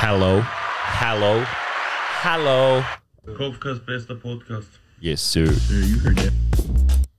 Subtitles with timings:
[0.00, 0.40] Hello.
[1.00, 1.44] Hello.
[2.22, 2.84] Hello.
[3.36, 4.68] Kopfkast, bester Podcast.
[5.00, 5.46] Yes, sir.
[5.68, 6.32] Yeah, you heard that.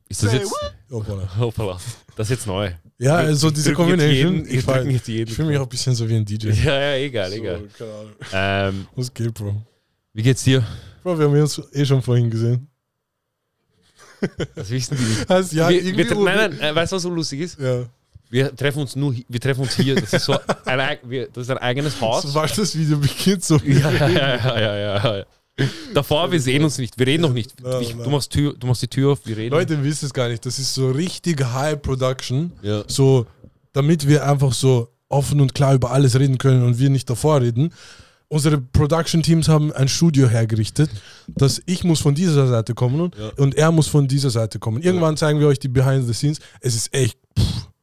[0.08, 0.54] Ist das jetzt.
[0.90, 1.28] Hoppala.
[1.38, 1.78] Hoppala.
[2.16, 2.72] Das ist jetzt neu.
[2.98, 6.24] Ja, also diese wir ich, jeden ich fühle mich auch ein bisschen so wie ein
[6.24, 6.48] DJ.
[6.64, 7.68] Ja, ja, egal, egal.
[7.78, 8.14] So, keine Ahnung.
[8.80, 9.62] Ähm, Was geht, Bro?
[10.14, 10.64] wie geht's dir?
[11.04, 12.66] Bro, wir haben uns eh schon vorhin gesehen.
[14.56, 15.30] Das wissen die nicht.
[15.30, 17.60] Heißt, ja, wir, wir, nein, nein, äh, weißt du, was so lustig ist?
[17.60, 17.88] Ja.
[18.30, 19.96] Wir treffen uns nur, wir treffen uns hier.
[19.96, 20.34] Das ist so
[20.66, 21.00] ein,
[21.34, 22.24] das ist ein eigenes Haus.
[22.24, 23.58] Sobald das Video beginnt, so.
[23.58, 25.26] Ja, ja, ja, ja, ja.
[25.94, 26.98] Davor, wir sehen uns nicht.
[26.98, 27.54] Wir reden noch nicht.
[27.60, 29.54] Du, machst Tür, du machst die Tür auf, wir reden.
[29.54, 30.46] Leute wissen es gar nicht.
[30.46, 32.54] Das ist so richtig High Production.
[32.62, 32.84] Ja.
[32.88, 33.26] So,
[33.74, 37.42] damit wir einfach so offen und klar über alles reden können und wir nicht davor
[37.42, 37.74] reden.
[38.32, 40.92] Unsere Production-Teams haben ein Studio hergerichtet,
[41.28, 43.32] dass ich muss von dieser Seite kommen und, Ja.
[43.38, 44.84] und er muss von dieser Seite kommen.
[44.84, 46.38] Irgendwann zeigen wir euch die Behind the Scenes.
[46.62, 47.18] Es ist echt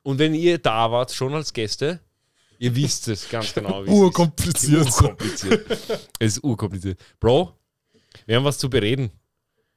[0.07, 1.99] Und wenn ihr da wart, schon als Gäste,
[2.61, 3.83] ihr wisst es ganz genau.
[3.83, 3.93] es ist.
[3.93, 4.87] urkompliziert.
[4.87, 5.67] Urkompliziert.
[6.21, 7.01] es ist urkompliziert.
[7.19, 7.53] Bro,
[8.25, 9.11] wir haben was zu bereden.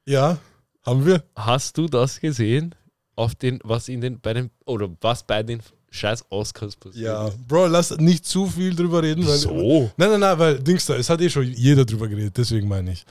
[0.06, 0.38] Ja,
[0.86, 1.24] haben wir.
[1.34, 2.76] Hast du das gesehen?
[3.16, 7.06] Auf den, was in den, bei den, oder was bei den scheiß Oscars passiert?
[7.06, 7.28] Ja?
[7.48, 9.26] Bro, lass nicht zu viel drüber reden.
[9.26, 9.90] Weil, So.
[9.96, 12.92] Nein, nein, nein, weil Dings da, es hat eh schon jeder drüber geredet, deswegen meine
[12.92, 13.04] ich.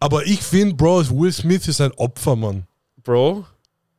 [0.00, 2.66] Aber ich finde, Bro, Will Smith ist ein Opfer, Mann.
[3.04, 3.44] Bro,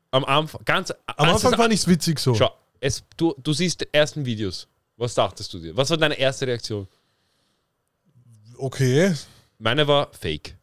[0.10, 2.34] am Anfang, ganz, Am Anfang fand ich es witzig so.
[2.34, 2.52] Schau,
[2.84, 4.68] es, du, du siehst die ersten Videos.
[4.98, 5.76] Was dachtest du dir?
[5.76, 6.88] Was war deine erste Reaktion?
[8.58, 9.14] Okay.
[9.58, 10.58] Meine war fake.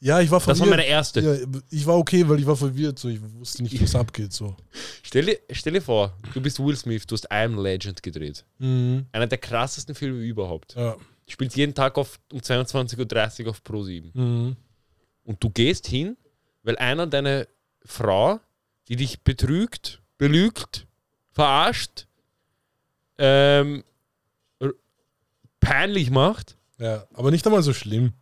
[0.00, 0.60] Ja, ich war Das verwirrt.
[0.60, 1.20] war meine erste.
[1.20, 4.32] Ja, ich war okay, weil ich war verwirrt, so ich wusste nicht, was abgeht.
[4.32, 4.54] So.
[5.02, 8.44] Stell, dir, stell dir vor, du bist Will Smith, du hast I Am Legend gedreht.
[8.58, 9.06] Mhm.
[9.12, 10.74] Einer der krassesten Filme überhaupt.
[10.74, 10.96] Ja.
[11.26, 14.10] Spielt jeden Tag auf, um 22.30 Uhr auf Pro 7.
[14.12, 14.56] Mhm.
[15.24, 16.16] Und du gehst hin,
[16.62, 17.48] weil einer deine
[17.84, 18.40] Frau,
[18.88, 20.86] die dich betrügt, belügt,
[21.34, 22.06] verarscht,
[23.18, 23.84] ähm,
[25.60, 26.56] peinlich macht.
[26.78, 28.12] ja, aber nicht einmal so schlimm.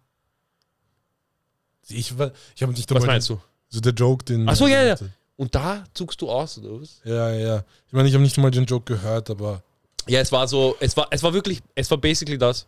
[1.89, 2.13] Ich,
[2.55, 3.41] ich habe nicht Was einmal meinst du?
[3.69, 4.49] so der Joke, den.
[4.49, 4.97] Ach so, ja, ja.
[5.37, 7.01] Und da zuckst du aus, oder was?
[7.05, 7.65] Ja, ja.
[7.87, 9.63] Ich meine, ich habe nicht einmal den Joke gehört, aber.
[10.09, 12.67] Ja, es war so, es war, es war wirklich, es war basically das.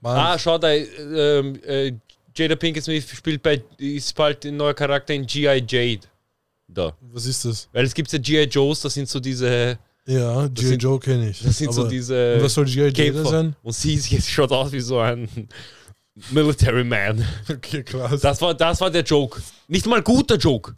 [0.00, 1.92] Mann, Ah, schau da, ähm, äh,
[2.36, 5.64] Jada Pinkett Smith spielt bei, ist bald ein neuer Charakter in G.I.
[5.66, 6.06] Jade.
[6.66, 6.96] Da.
[7.00, 7.68] was ist das?
[7.72, 8.44] Weil es gibt ja G.I.
[8.44, 10.74] Joes, das sind so diese, Ja, G.I.
[10.74, 11.42] Joe kenne ich.
[11.42, 12.88] das sind so Aber- diese Und was soll G.I.
[12.88, 13.56] Joe sein?
[13.62, 15.28] Und sie ist jetzt schaut aus wie so ein
[16.30, 17.26] Military Man.
[17.50, 18.20] Okay, krass.
[18.20, 19.40] Das war, das war der Joke.
[19.68, 20.74] Nicht mal guter Joke.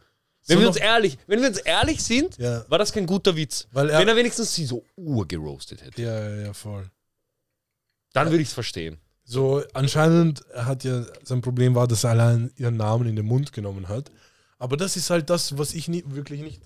[0.49, 2.65] Wenn So wir uns ehrlich, wenn wir uns ehrlich sind, Ja.
[2.69, 3.67] war das kein guter Witz.
[3.73, 6.89] Weil er- wenn er wenigstens sie so urgeroastet hätte, Ja, ja, ja, voll.
[8.13, 8.99] dann würde ich es verstehen.
[9.25, 13.53] So, anscheinend hat ja sein Problem war, dass er allein ihren Namen in den Mund
[13.53, 14.11] genommen hat.
[14.59, 16.63] Aber das ist halt das, was ich nie, wirklich nicht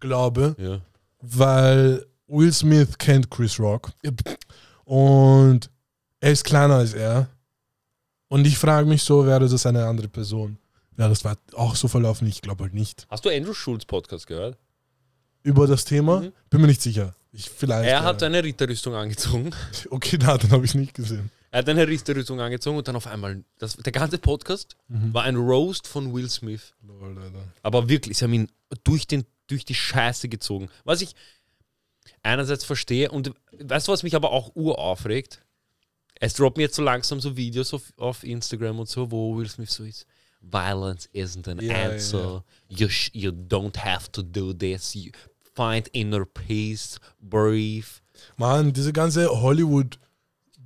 [0.00, 0.80] glaube, Ja.
[1.20, 3.90] weil Will Smith kennt Chris Rock
[4.84, 5.70] und
[6.20, 7.28] er ist kleiner als er.
[8.28, 10.56] Und ich frage mich so, wäre das eine andere Person?
[10.96, 12.26] Wäre das war auch so verlaufen?
[12.28, 13.06] Ich glaube halt nicht.
[13.10, 14.56] Hast du Andrew Schulz Podcast gehört?
[15.42, 16.20] Über das Thema?
[16.20, 16.32] Mhm.
[16.48, 17.14] Bin mir nicht sicher.
[17.32, 17.88] Ich vielleicht.
[17.88, 18.26] Er hat ja.
[18.28, 19.50] eine Ritterrüstung angezogen.
[19.90, 21.30] Okay, na, dann habe ich nicht gesehen.
[21.52, 25.12] Er hat eine Ritterrüstung angezogen und dann auf einmal, das, der ganze Podcast Mhm.
[25.14, 26.72] war ein Roast von Will Smith.
[26.86, 27.16] Lol.
[27.62, 28.48] Aber wirklich, sie haben ihn
[28.84, 30.68] durch, den, durch die Scheiße gezogen.
[30.84, 31.14] Was ich
[32.22, 35.42] einerseits verstehe und weißt du, was mich aber auch uraufregt?
[36.20, 39.70] Es droppen jetzt so langsam so Videos auf, auf Instagram und so, wo Will Smith
[39.70, 40.06] so ist.
[40.40, 42.44] Violence isn't an Ja, answer.
[42.68, 44.94] You, sh you don't have to do this.
[44.94, 45.10] You
[45.54, 47.86] find inner peace, breathe.
[48.36, 49.98] Mann, diese ganze Hollywood,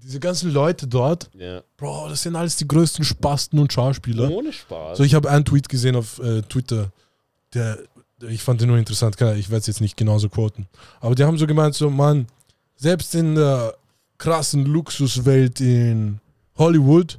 [0.06, 1.62] diese ganzen Leute dort, Ja.
[1.76, 4.30] Bro, das sind alles die größten Spasten und Schauspieler.
[4.30, 4.98] Ohne Spaß.
[4.98, 6.92] So, ich habe einen Tweet gesehen auf äh, Twitter,
[7.52, 7.78] der,
[8.20, 10.68] der, ich fand den nur interessant, ich werde es jetzt nicht genauso quoten.
[11.00, 12.28] Aber die haben so gemeint, so, Mann,
[12.76, 13.74] selbst in der
[14.18, 16.20] krassen Luxuswelt in
[16.56, 17.18] Hollywood,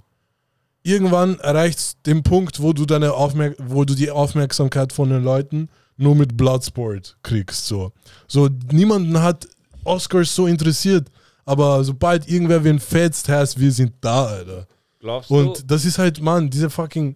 [0.81, 5.67] irgendwann erreicht den Punkt, wo du deine Aufmerk wo du die Aufmerksamkeit von den Leuten
[5.97, 7.65] nur mit Bloodsport kriegst.
[7.65, 7.91] So,
[8.27, 9.45] so niemanden hat
[9.83, 11.09] Oscars so interessiert,
[11.47, 14.67] aber sobald irgendwer wen fetzt, heißt, wir sind da, Alter.
[14.99, 15.35] Glaubst du?
[15.35, 17.15] Und das ist halt, Mann, diese fucking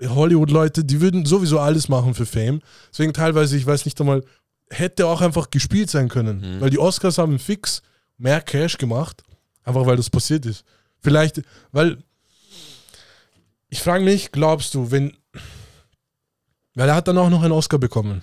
[0.00, 2.60] Hollywood-Leute, die würden sowieso alles machen für Fame.
[2.92, 4.24] Deswegen teilweise, ich weiß nicht einmal,
[4.70, 6.58] hätte auch einfach gespielt sein können.
[6.58, 6.60] Mhm.
[6.60, 7.82] Weil die Oscars haben fix
[8.18, 9.24] mehr Cash gemacht,
[9.64, 10.64] einfach weil das passiert ist.
[11.00, 11.42] Vielleicht,
[11.72, 11.98] weil
[13.68, 15.16] ich frage mich, glaubst du, wenn,
[16.76, 18.22] weil er hat dann auch noch einen Oscar bekommen.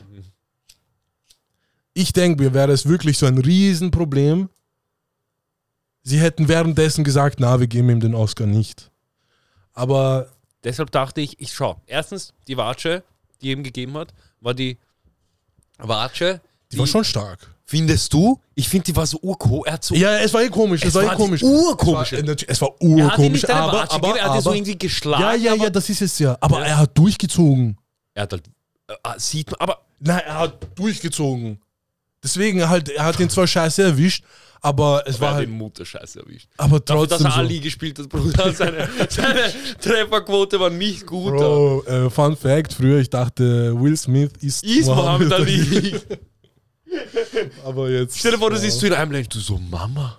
[1.94, 4.48] Ich denke mir, wäre es wirklich so ein Riesenproblem,
[6.08, 8.90] sie hätten währenddessen gesagt, na, wir geben ihm den Oscar nicht.
[9.74, 10.28] Aber
[10.64, 11.82] Deshalb dachte ich, ich schau.
[11.86, 13.04] Erstens, die Watsche,
[13.42, 14.78] die ihm gegeben hat, war die
[15.78, 17.40] Watsche, die war schon stark.
[17.64, 18.40] Findest du?
[18.56, 19.64] Ich finde, die war so urko.
[19.66, 19.94] Er hat so.
[19.94, 21.44] Ja, es war eh komisch, es, Es war eh war komisch.
[21.44, 22.14] urkomisch.
[22.14, 24.30] Es war, äh, es war er hat urkomisch, nicht seine aber, Watsche aber, gegeben, er
[24.30, 25.22] hat ihn so aber irgendwie geschlagen.
[25.22, 26.38] ja, ja, ja, aber das ist es ja.
[26.40, 27.78] Aber er hat durchgezogen.
[28.14, 28.50] Er hat halt.
[28.88, 29.82] Äh, sieht man, aber.
[30.00, 31.60] Nein, er hat durchgezogen.
[32.28, 34.22] Deswegen halt, er hat ihn zwar scheiße erwischt,
[34.60, 36.50] aber es Er war hat halt, den Mutterscheiße erwischt.
[36.58, 37.40] aber Dafür, dass trotzdem er so.
[37.40, 38.52] Ali gespielt hat, Bruder.
[38.54, 41.38] Seine, seine Trefferquote war nicht gut.
[41.38, 45.96] Bro, äh, Fun Fact, früher ich dachte, Will Smith ist, Ist Mohammed Ali.
[47.66, 48.20] aber jetzt...
[48.20, 50.18] Stell dir vor, du siehst zu in einem Land, du so, Mama.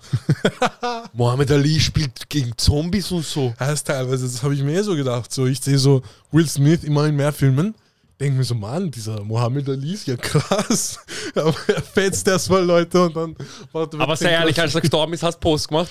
[1.13, 3.53] Mohammed Ali spielt gegen Zombies und so.
[3.59, 5.31] heißt teilweise, das habe ich mir eh so gedacht.
[5.31, 6.01] So, ich sehe so
[6.31, 7.75] Will Smith immer in mehr Filmen.
[8.19, 10.99] Denke mir so, Mann, dieser Mohammed Ali ist ja krass.
[11.35, 13.35] Aber er fetzt erstmal Leute und dann.
[13.73, 15.89] er Aber sei ehrlich, als er gestorben ist, hast du Post gemacht.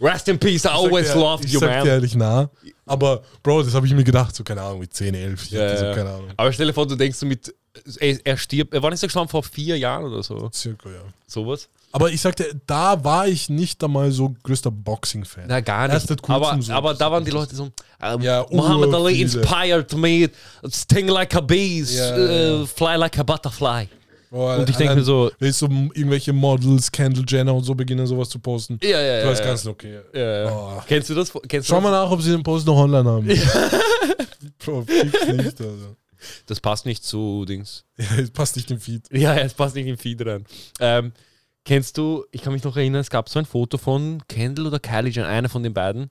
[0.00, 1.86] Rest in peace, I Ich always sag loved ich you, sag dir man.
[1.86, 2.50] ehrlich, na.
[2.86, 5.44] Aber, Bro, das habe ich mir gedacht, so keine Ahnung, mit 10, 11.
[5.44, 6.30] Ich Ja, so, keine Ahnung.
[6.36, 7.54] Aber stell dir vor, du denkst so mit,
[7.98, 10.50] er, er stirbt, er war nicht so gestorben vor vier Jahren oder so.
[10.52, 11.02] Circa, ja.
[11.26, 11.68] Sowas.
[11.92, 15.44] Aber ich sagte, da war ich nicht einmal so größter Boxing-Fan.
[15.48, 16.08] Na, gar Erst nicht.
[16.08, 16.72] seit kurzem Aber, so.
[16.72, 17.68] aber da waren die Leute so,
[18.00, 20.30] ähm, Ja, Muhammad Ali inspired me,
[20.70, 22.66] sting like a bees, Ja, äh, ja.
[22.66, 23.88] fly like a butterfly.
[24.30, 28.06] Boah, Und ich denke mir so, Wenn so irgendwelche Models, Kendall Jenner und so beginnen,
[28.06, 28.78] sowas zu posten.
[28.80, 29.22] ja, ja, ja.
[29.24, 29.98] Du weißt ganz okay.
[30.14, 30.52] ja, ja.
[30.52, 30.82] Oh.
[30.86, 31.32] Kennst du das?
[31.48, 31.82] Kennst du Schau das?
[31.84, 33.26] mal nach, ob sie den Post noch online haben.
[34.64, 35.96] Bro, fix nicht, also.
[36.46, 37.84] Das passt nicht zu Dings.
[37.98, 39.06] Ja, es passt nicht im Feed.
[39.10, 40.44] Ja, ja, es passt nicht im Feed rein.
[40.78, 41.12] Ähm,
[41.64, 44.78] kennst du, ich kann mich noch erinnern, es gab so ein Foto von Kendall oder
[44.80, 46.10] Kylie Jenner, einer von den beiden,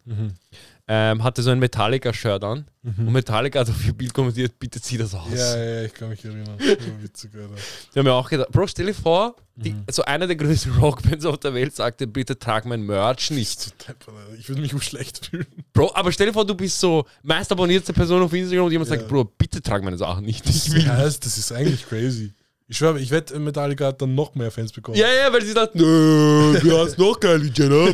[0.91, 4.97] ähm, hatte so ein Metallica-Shirt an und Metallica hat auf ihr Bild kommentiert, bitte zieh
[4.97, 5.27] das aus.
[5.31, 6.57] Ja, ja, ja, ich kann mich erinnern.
[7.01, 7.49] Witzig, Alter.
[7.93, 11.25] Die haben mir auch gedacht, Bro, stell dir vor, die, so einer der größten Rockbands
[11.25, 13.59] auf der Welt sagte, bitte trag mein Merch nicht.
[13.59, 14.39] So deppert, Alter.
[14.39, 15.45] Ich würde mich auch schlecht fühlen.
[15.73, 18.89] Bro, aber stell dir vor, du bist so meist abonnierte Person auf Instagram und jemand
[18.89, 18.95] Ja.
[18.97, 20.49] sagt, Bro, bitte trag meine Sachen nicht.
[20.49, 22.33] Ich will Das heißt, das ist eigentlich crazy.
[22.71, 24.95] Ich schwöre, ich wette, Metallica hat dann noch mehr Fans bekommen.
[24.95, 27.87] Ja, ja, weil sie sagt, nö, du hast noch Kylie Jenner.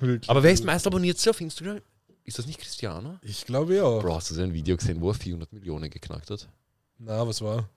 [0.00, 0.28] Wirklich.
[0.28, 1.80] aber wer ist meist abonniert auf Instagram?
[2.24, 3.18] Ist das nicht Cristiano?
[3.22, 3.88] Ich glaube ja.
[3.98, 6.46] Bro, hast du sein Video gesehen, wo er 400 Millionen geknackt hat?
[6.98, 7.68] Na, was war?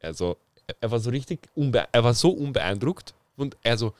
[0.00, 0.38] Also,
[0.80, 3.92] er- war so richtig, unbe er war so unbeeindruckt und er so,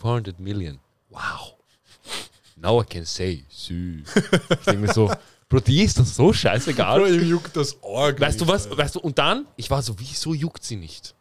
[0.00, 0.78] 400 Million,
[1.10, 1.54] wow.
[2.56, 4.06] Now I can say, süß.
[4.16, 5.12] Ich denke mir so,
[5.52, 7.14] Bro, die ist das so Bro, scheißegal.
[7.14, 8.18] ihm juckt das Org.
[8.20, 8.78] Weißt du nicht, was, Alter.
[8.78, 11.14] weißt du, und dann, ich war so, wieso juckt sie nicht?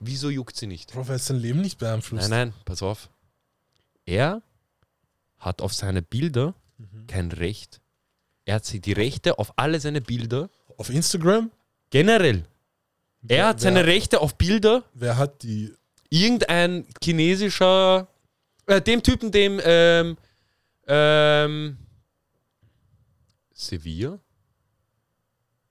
[0.00, 0.92] Wieso juckt sie nicht?
[0.92, 2.28] Bro, weil es sein Leben nicht beeinflusst.
[2.28, 3.08] Nein, nein, pass auf.
[4.04, 4.42] Er
[5.38, 7.06] hat auf seine Bilder Mhm.
[7.06, 7.80] kein Recht.
[8.46, 10.48] Er hat die Rechte auf alle seine Bilder.
[10.78, 11.50] Auf Instagram?
[11.90, 12.44] Generell.
[13.22, 14.82] Wer- Er hat seine wer- Rechte auf Bilder.
[14.94, 15.72] Wer hat die?
[16.08, 18.08] Irgendein chinesischer,
[18.66, 20.16] äh, dem Typen, dem, ähm,
[20.88, 21.76] ähm,
[23.66, 24.18] Sevilla?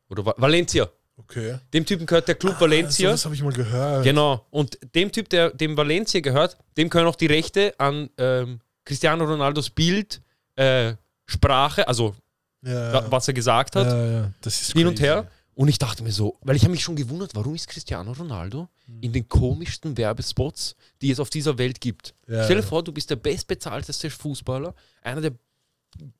[0.09, 0.89] Oder Va Valencia.
[1.17, 1.57] Okay.
[1.73, 3.09] Dem Typen gehört der Club Valencia.
[3.09, 4.03] Ah, das habe ich mal gehört.
[4.03, 4.45] Genau.
[4.51, 9.25] Und dem Typ, der dem Valencia gehört, dem können auch die Rechte an ähm, Cristiano
[9.25, 10.21] Ronaldos Bild,
[10.55, 10.93] äh,
[11.25, 12.15] Sprache, also
[12.61, 14.33] Ja, wa- was er gesagt hat, ja, ja.
[14.41, 15.29] Das ist hin und her.
[15.55, 18.69] Und ich dachte mir so, weil ich habe mich schon gewundert, warum ist Cristiano Ronaldo
[18.85, 18.99] Hm.
[19.01, 22.15] in den komischsten Werbespots, die es auf dieser Welt gibt.
[22.23, 25.33] Stell dir vor, du bist der bestbezahlteste Fußballer, einer der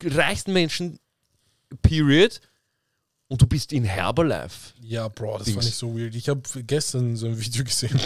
[0.04, 1.00] reichsten Menschen,
[1.82, 2.40] period,
[3.30, 4.74] und du bist in Herbalife.
[4.82, 5.58] Ja, Bro, das Dings.
[5.58, 6.16] fand ich so weird.
[6.16, 8.00] Ich habe gestern so ein Video gesehen.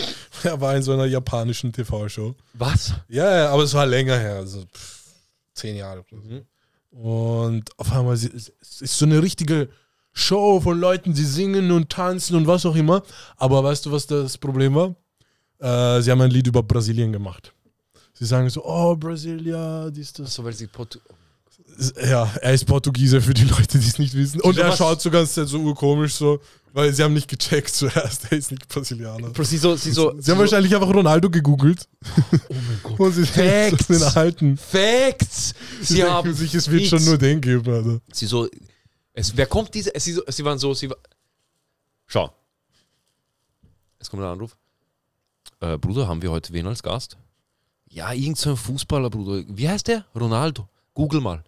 [0.43, 2.35] er war in so einer japanischen TV-Show.
[2.53, 2.93] Was?
[3.07, 5.03] Ja, ja, aber es war länger her, also pff,
[5.53, 6.03] zehn Jahre.
[6.11, 6.45] Mhm.
[6.91, 9.69] Und auf einmal es ist so eine richtige
[10.11, 13.01] Show von Leuten, die singen und tanzen und was auch immer.
[13.37, 14.93] Aber weißt du, was das Problem war?
[15.59, 17.53] Äh, sie haben ein Lied über Brasilien gemacht.
[18.13, 20.35] Sie sagen so, oh, Brasilia, dies, das.
[20.35, 20.99] So, weil sie Portu
[22.07, 24.41] Ja, er ist Portugiese für die Leute, die es nicht wissen.
[24.41, 26.39] Und er schaut so ganz so urkomisch so,
[26.71, 29.31] weil sie haben nicht gecheckt zuerst, er ist nicht Brasilianer.
[29.43, 32.99] Sie so, sie so, Sie haben wahrscheinlich einfach Ronaldo gegoogelt oh mein Gott.
[32.99, 33.87] und sie Facts.
[33.87, 34.57] sind erhalten.
[34.57, 35.53] Facts!
[35.81, 36.89] Sie, Sie haben sich, es wird Hits.
[36.89, 37.99] schon nur den geben, Alter.
[38.11, 38.47] Sie so,
[39.13, 39.91] es, wer kommt diese?
[39.95, 40.97] Sie, so, sie waren so, sie war,
[42.07, 42.31] Schau.
[43.99, 44.55] Es kommt ein Anruf.
[45.59, 47.17] Äh, Bruder, haben wir heute wen als Gast?
[47.89, 49.43] Ja, irgend so ein Fußballer, Bruder.
[49.47, 50.05] Wie heißt der?
[50.15, 50.67] Ronaldo.
[50.93, 51.43] Google mal.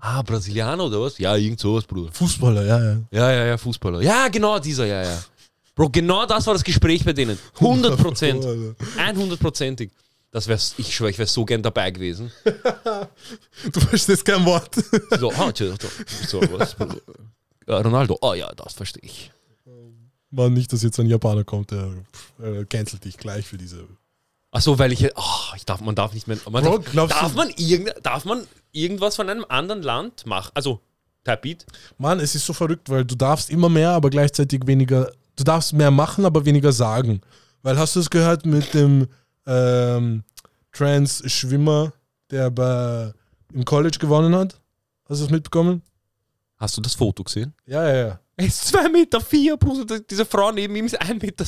[0.00, 1.18] Ah, Brasilianer oder was?
[1.18, 2.10] Ja, irgend sowas, Bruder.
[2.12, 2.96] Fußballer, ja, ja.
[3.10, 4.00] Ja, ja, ja, Fußballer.
[4.00, 5.22] Ja, genau dieser, ja, ja.
[5.74, 7.38] Bro, genau das war das Gespräch bei denen.
[7.54, 8.44] 100 Prozent.
[8.44, 8.74] Alter.
[8.98, 9.90] 100%ig.
[10.32, 12.30] Das wär's, ich schwöre, ich wäre so gern dabei gewesen.
[13.72, 14.74] Du verstehst kein Wort.
[15.18, 15.74] So, ah, tja.
[16.26, 16.76] so was?
[17.66, 19.30] Ja, Ronaldo, oh ja, das verstehe ich.
[20.30, 21.92] Mann, nicht, dass jetzt ein Japaner kommt, der
[22.42, 23.86] äh, cancelt dich gleich für diese.
[24.52, 27.30] Achso, weil ich, oh, ich darf, man darf nicht mehr, man Bro, darf, glaubst darf,
[27.32, 30.50] du- man irgend, darf man irgendwas von einem anderen Land machen?
[30.54, 30.80] Also,
[31.24, 31.66] Typebeat?
[31.98, 35.12] Mann, es ist so verrückt, weil du darfst immer mehr, aber gleichzeitig weniger.
[35.36, 37.20] Du darfst mehr machen, aber weniger sagen.
[37.62, 39.06] Weil hast du es gehört mit dem
[39.46, 40.24] ähm,
[40.72, 41.92] Trans-Schwimmer,
[42.30, 43.12] der bei,
[43.52, 44.60] im College gewonnen hat.
[45.08, 45.82] Hast du das mitbekommen?
[46.56, 47.54] Hast du das Foto gesehen?
[47.66, 48.20] Ja, ja, ja.
[48.36, 49.58] Er ist 2,4 Meter, vier.
[50.10, 51.44] Diese Frau neben ihm ist 1,60 Meter.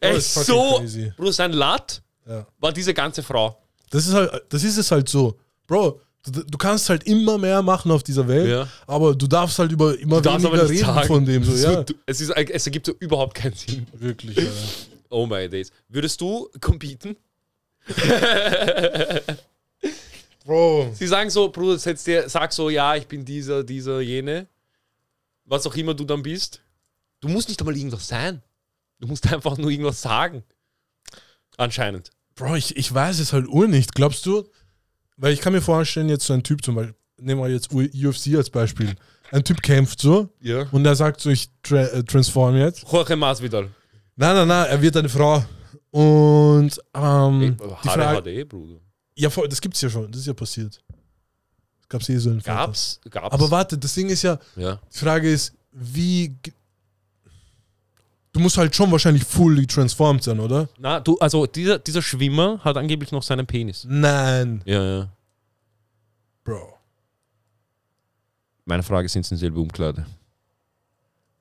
[0.00, 0.78] Er Oh, so.
[0.78, 1.12] crazy.
[1.16, 2.46] Bruder, sein Lat ja.
[2.58, 3.56] war diese ganze Frau.
[3.90, 5.38] Das ist halt, das ist es halt so.
[5.66, 8.68] Bro, du, du kannst halt immer mehr machen auf dieser Welt, Ja.
[8.86, 11.06] aber du darfst halt über immer Du weniger reden sagen.
[11.06, 11.44] von dem.
[11.44, 11.84] So, ja.
[12.06, 13.86] es, ist, es ergibt so überhaupt keinen Sinn.
[13.94, 14.50] Wirklich, Alter.
[15.08, 15.70] Oh my days.
[15.88, 17.16] Würdest du competen?
[20.44, 20.90] Bro.
[20.94, 24.46] Sie sagen so, Bruder, setz dir, sag so, ja, ich bin dieser, dieser, jene.
[25.44, 26.60] Was auch immer du dann bist.
[27.20, 28.42] Du musst nicht einmal irgendwas sein.
[29.00, 30.42] Du musst einfach nur irgendwas sagen.
[31.56, 32.10] Anscheinend.
[32.34, 33.94] Bro, ich, ich weiß es halt ur nicht.
[33.94, 34.44] Glaubst du?
[35.16, 38.36] Weil ich kann mir vorstellen, jetzt so ein Typ zum Beispiel, nehmen wir jetzt UFC
[38.36, 38.94] als Beispiel.
[39.32, 40.66] Ein Typ kämpft so Ja.
[40.70, 42.84] und er sagt so, ich tra äh, transform jetzt.
[42.92, 43.70] Jorge Masvidal.
[44.16, 45.42] Nein, nein, nein, er wird eine Frau.
[45.90, 47.50] Und ähm, Ey,
[47.82, 48.80] die Frage, HD, Bruder.
[49.14, 50.78] ja, voll, das gibt's ja schon, das ist ja passiert.
[51.80, 52.54] Das gab's eh so einen Fall.
[52.54, 53.00] Gab's?
[53.08, 53.32] Gab's?
[53.34, 54.78] Aber warte, das Ding ist ja, Ja.
[54.92, 56.36] die Frage ist, wie.
[58.36, 60.68] Du musst halt schon wahrscheinlich fully transformed sein, oder?
[60.78, 63.86] Na, du, also dieser, dieser Schwimmer hat angeblich noch seinen Penis.
[63.88, 65.08] Nein, Ja, ja.
[66.44, 66.74] Bro.
[68.66, 70.04] Meine Frage sind in selbe Umkleide.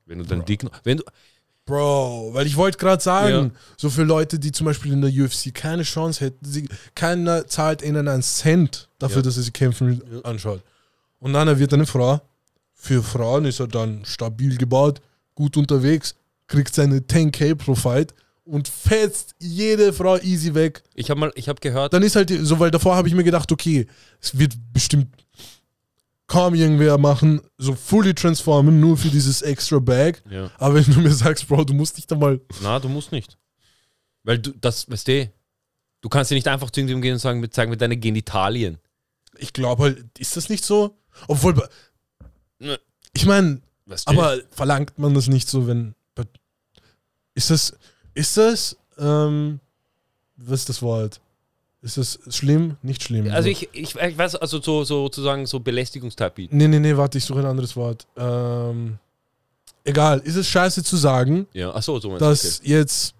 [0.06, 0.72] Wenn du deinen Dick noch.
[0.86, 1.04] Wenn du.
[1.66, 3.60] Bro, weil ich wollte gerade sagen, Ja.
[3.76, 7.82] so für Leute, die zum Beispiel in der UFC keine Chance hätten, sie, keiner zahlt
[7.82, 9.24] ihnen einen Cent dafür, Ja.
[9.24, 10.62] dass er sie kämpfen anschaut.
[11.20, 12.22] Und dann er wird eine Frau.
[12.74, 15.02] Für Frauen ist er dann stabil gebaut,
[15.34, 16.16] gut unterwegs,
[16.48, 20.84] kriegt seine 10k pro Fight und fetzt jede Frau easy weg.
[20.94, 21.94] Ich habe mal, ich habe gehört.
[21.94, 23.88] Dann ist halt so, weil davor habe ich mir gedacht, okay,
[24.22, 25.08] es wird bestimmt
[26.28, 30.24] kaum irgendwer machen, so fully transformen, nur für dieses extra Bag.
[30.30, 30.50] Ja.
[30.58, 33.38] Aber wenn du mir sagst, Bro, du musst dich da mal Na, du musst nicht.
[34.24, 35.32] Weil du, das, weißt du,
[36.02, 38.80] du kannst ja nicht einfach zu irgendjemandem gehen und sagen, zeig mir deine Genitalien.
[39.38, 40.98] Ich glaube halt, ist das nicht so?
[41.28, 41.56] Obwohl,
[42.58, 42.80] Ne.
[43.14, 43.62] ich meine,
[44.06, 45.94] aber verlangt man das nicht so, wenn.
[47.36, 47.74] Ist das,
[48.14, 49.60] ist das, ähm,
[50.38, 51.20] was ist das Wort?
[51.82, 52.78] Ist das schlimm?
[52.82, 53.30] Nicht schlimm.
[53.30, 53.50] also so.
[53.50, 56.58] ich, ich, ich weiß, also so, so, sozusagen so Belästigungstype bieten.
[56.58, 58.08] Nee, nee, nee, warte, ich suche ein anderes Wort.
[58.18, 58.98] Ähm,
[59.84, 63.14] egal, ist es scheiße zu sagen, Ja, achso, so meinst du, dass jetzt,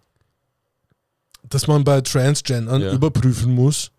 [1.48, 2.92] dass man bei Transgendern Ja.
[2.94, 3.92] überprüfen muss?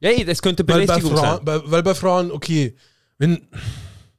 [0.00, 1.24] Ja, ey, das könnte Weil bei, Belästigung sein.
[1.26, 2.74] Frauen, bei, weil bei Frauen, okay,
[3.18, 3.46] wenn,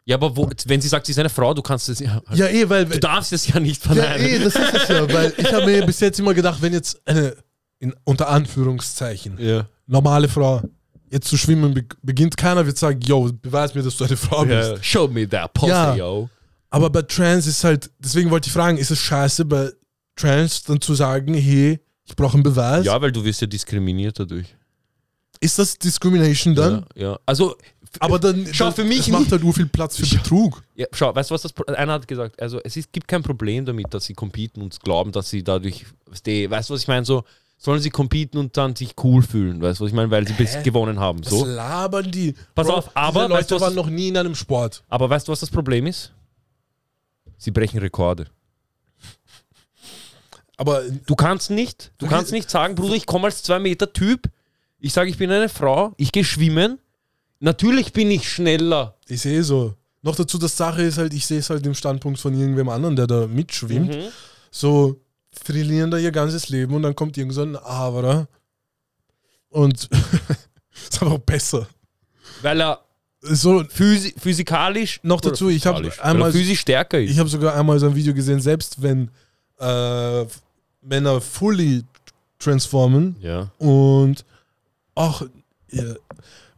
[0.07, 2.21] Ja, aber wo, wenn sie sagt, sie ist eine Frau, du kannst es ja.
[2.33, 4.25] ja eh, weil, Du darfst es ja nicht Ja, verneinen.
[4.25, 7.01] eh, das ist es ja, weil ich habe mir bis jetzt immer gedacht, wenn jetzt
[7.07, 7.35] eine,
[7.79, 9.67] in, unter Anführungszeichen, Ja.
[9.88, 10.62] normale Frau
[11.09, 14.45] jetzt zu schwimmen be beginnt, keiner wird sagen, yo, beweis mir, dass du eine Frau
[14.45, 14.69] bist.
[14.71, 14.83] ja.
[14.83, 15.95] Show me that pussy, Ja.
[15.95, 16.29] yo.
[16.69, 19.71] Aber bei Trans ist halt, deswegen wollte ich fragen, ist es scheiße bei
[20.15, 22.85] Trans dann zu sagen, hey, ich brauche einen Beweis?
[22.85, 24.55] Ja, weil du wirst ja diskriminiert dadurch.
[25.39, 26.85] Ist das Discrimination dann?
[26.95, 27.19] Ja, ja.
[27.25, 27.55] Also,
[27.99, 30.63] Aber dann, Schau, für mich macht halt nur viel Platz für Betrug.
[30.75, 33.65] Ja, schau, weißt du, was das Einer hat gesagt, also es ist, gibt kein Problem
[33.65, 37.05] damit, dass sie competen und glauben, dass sie dadurch, weißt du, weißt was ich meine?
[37.05, 37.23] So,
[37.57, 40.11] sollen sie competen und dann sich cool fühlen, weißt du, was ich meine?
[40.11, 41.23] Weil sie bis gewonnen haben.
[41.23, 41.45] Was So.
[41.45, 42.35] labern die?
[42.53, 44.83] Pass auf, aber, weißt du, Leute was waren noch nie in einem Sport.
[44.89, 46.11] Aber weißt du, was das Problem ist?
[47.37, 48.27] Sie brechen Rekorde.
[50.57, 54.29] Aber Du kannst nicht, du kannst nicht sagen, Bruder, ich komme als zwei Meter Typ,
[54.79, 56.79] ich sage, ich bin eine Frau, ich gehe schwimmen,
[57.39, 58.96] natürlich bin ich schneller.
[59.08, 59.74] Ich sehe so.
[60.01, 62.96] Noch dazu, das Sache ist halt, ich sehe es halt im Standpunkt von irgendwem anderen,
[62.96, 63.89] der da mitschwimmt.
[63.96, 64.04] Mhm.
[64.51, 65.00] So
[65.44, 68.27] trainieren da ihr ganzes Leben und dann kommt irgend so ein Averer
[69.50, 69.89] und
[70.88, 71.68] ist aber auch besser.
[72.42, 72.80] Weil er
[73.22, 77.12] So, physi physikalisch Noch dazu, ich hab physikalisch, einmal- physisch stärker ist.
[77.12, 79.10] ich habe sogar einmal so ein Video gesehen, selbst wenn
[79.60, 80.25] äh,
[80.82, 81.84] Männer fully
[82.38, 83.50] transformen ja.
[83.58, 84.24] und
[84.94, 85.24] auch
[85.72, 85.96] ja,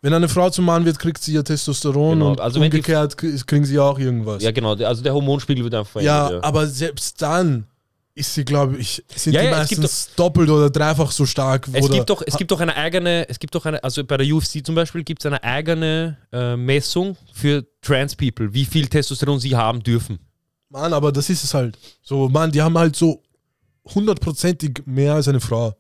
[0.08, 3.18] wenn eine Frau zum Mann wird, kriegt sie ja Testosteron Genau, und also die- umgekehrt
[3.18, 4.42] k- kriegen sie ja auch irgendwas.
[4.42, 6.46] ja, genau, also der Hormonspiegel wird einfach Ja, verändert.
[6.46, 7.68] aber selbst dann
[8.16, 11.68] ist sie, glaube ich, sind Ja, die ja, meistens doppelt oder dreifach so stark.
[11.74, 14.26] Es gibt, doch, es gibt doch eine eigene, es gibt doch eine, also bei der
[14.34, 19.40] UFC zum Beispiel gibt es eine eigene äh, Messung für Trans People, wie viel Testosteron
[19.40, 20.18] sie haben dürfen.
[20.70, 21.78] Mann, aber das ist es halt.
[22.02, 23.22] So, Mann, die haben halt so
[23.94, 25.74] hundertprozentig mehr als eine Frau.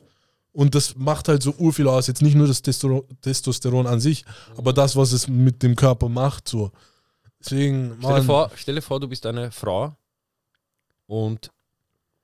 [0.57, 2.07] Und das macht halt so urviel aus.
[2.07, 4.25] Jetzt nicht nur das Testo Testosteron an sich,
[4.57, 6.47] aber das, was es mit dem Körper macht.
[6.47, 6.71] So.
[7.39, 9.95] Deswegen, Stell dir, vor, stell dir vor, du bist eine Frau
[11.05, 11.51] und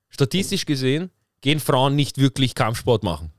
[0.10, 1.12] statistisch gesehen
[1.42, 3.32] gehen Frauen nicht wirklich Kampfsport machen.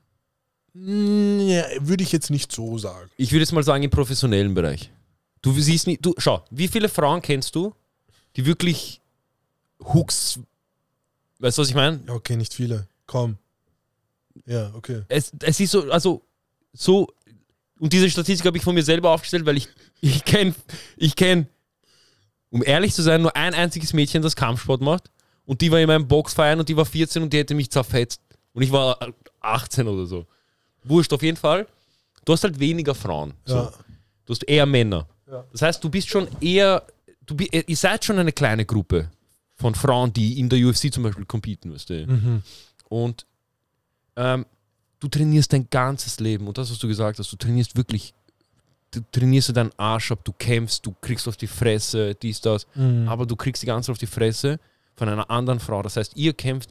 [0.71, 3.09] mm, ja, würde ich jetzt nicht so sagen.
[3.17, 4.93] Ich würde jetzt mal sagen im professionellen Bereich.
[5.41, 7.73] Du siehst nicht, du, schau, wie viele Frauen kennst du,
[8.37, 9.01] die wirklich
[9.93, 10.39] Hooks,
[11.39, 12.01] weißt du, was ich meine?
[12.07, 12.87] Ja, okay, nicht viele.
[13.07, 13.37] Kaum.
[14.45, 15.03] Ja, okay.
[15.07, 16.21] es, es ist so, also
[16.73, 17.07] so,
[17.79, 19.67] und diese Statistik habe ich von mir selber aufgestellt, weil ich,
[20.01, 20.53] ich kenne,
[20.97, 21.47] ich kenn,
[22.49, 25.09] um ehrlich zu sein, nur ein einziges Mädchen, das Kampfsport macht.
[25.45, 28.21] Und die war in meinem Boxverein und die war 14 und die hätte mich zerfetzt.
[28.53, 28.97] Und ich war
[29.41, 30.25] 18 oder so.
[30.83, 31.67] Wurscht, auf jeden Fall.
[32.23, 33.33] Du hast halt weniger Frauen.
[33.45, 33.55] So.
[33.55, 33.73] Ja.
[34.25, 35.07] Du hast eher Männer.
[35.29, 35.45] Ja.
[35.51, 36.83] Das heißt, du bist schon eher,
[37.25, 39.11] du, bi- ihr seid schon eine kleine Gruppe
[39.55, 42.07] von Frauen, die in der UFC zum Beispiel competen, weißt du.
[42.07, 42.43] Mhm.
[42.89, 43.25] Und
[44.15, 44.45] ähm,
[44.99, 46.47] du trainierst dein ganzes Leben.
[46.47, 48.13] Und das, was du gesagt hast, du trainierst wirklich,
[48.91, 52.65] du trainierst deinen Arsch ab, du kämpfst, du kriegst auf die Fresse, dies, das.
[52.75, 53.07] Mhm.
[53.07, 54.59] Aber du kriegst die ganze Zeit auf die Fresse
[54.95, 55.81] von einer anderen Frau.
[55.81, 56.69] Das heißt, ihr kämpft,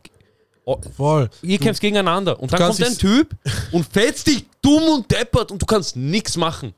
[0.64, 1.28] oh, Voll.
[1.42, 2.40] ihr Du- kämpft gegeneinander.
[2.40, 3.36] Und dann kommt ein Typ
[3.72, 6.72] und fetzt dich dumm und deppert und du kannst nichts machen.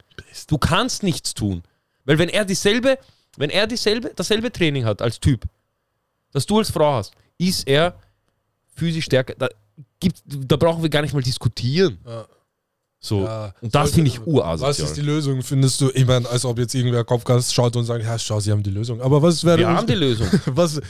[0.49, 1.62] Du kannst nichts tun.
[2.04, 2.99] Weil wenn er dieselbe,
[3.37, 5.44] wenn er dieselbe, dasselbe Training hat als Typ,
[6.32, 7.99] das du als Frau hast, ist er
[8.75, 9.35] physisch stärker.
[9.38, 9.49] Da,
[10.00, 11.99] gibt, da brauchen wir gar nicht mal diskutieren.
[12.06, 12.26] Ja.
[13.00, 13.25] So.
[13.25, 13.54] Ja.
[13.61, 14.88] Und das finde ich Was urasozial.
[14.88, 15.90] ist die Lösung, findest du?
[15.95, 18.71] Ich meine, als ob jetzt irgendwer Kopfgas schaut und sagt, ja, schau, sie haben die
[18.71, 19.00] Lösung.
[19.00, 20.26] Aber was wäre wir haben die Lösung.
[20.47, 20.80] was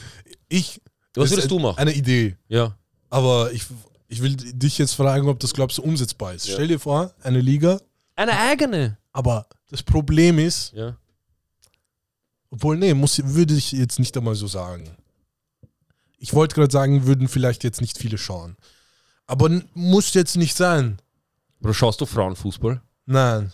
[0.49, 0.81] ich
[1.15, 1.77] Was würdest du machen?
[1.77, 2.37] Eine Idee.
[2.47, 2.75] Ja.
[3.09, 3.65] Aber ich,
[4.07, 6.47] ich will dich jetzt fragen, ob das glaubst du umsetzbar ist.
[6.47, 6.53] Ja.
[6.55, 7.79] Stell dir vor, eine Liga,
[8.15, 8.97] Eine eigene.
[9.11, 10.97] aber das Problem ist, Ja.
[12.49, 14.89] obwohl, nee, muss, würde ich jetzt nicht einmal so sagen.
[16.19, 18.55] Ich wollte gerade sagen, würden vielleicht jetzt nicht viele schauen.
[19.27, 20.97] Aber muss jetzt nicht sein.
[21.61, 22.81] Oder schaust du Frauenfußball?
[23.05, 23.51] Nein.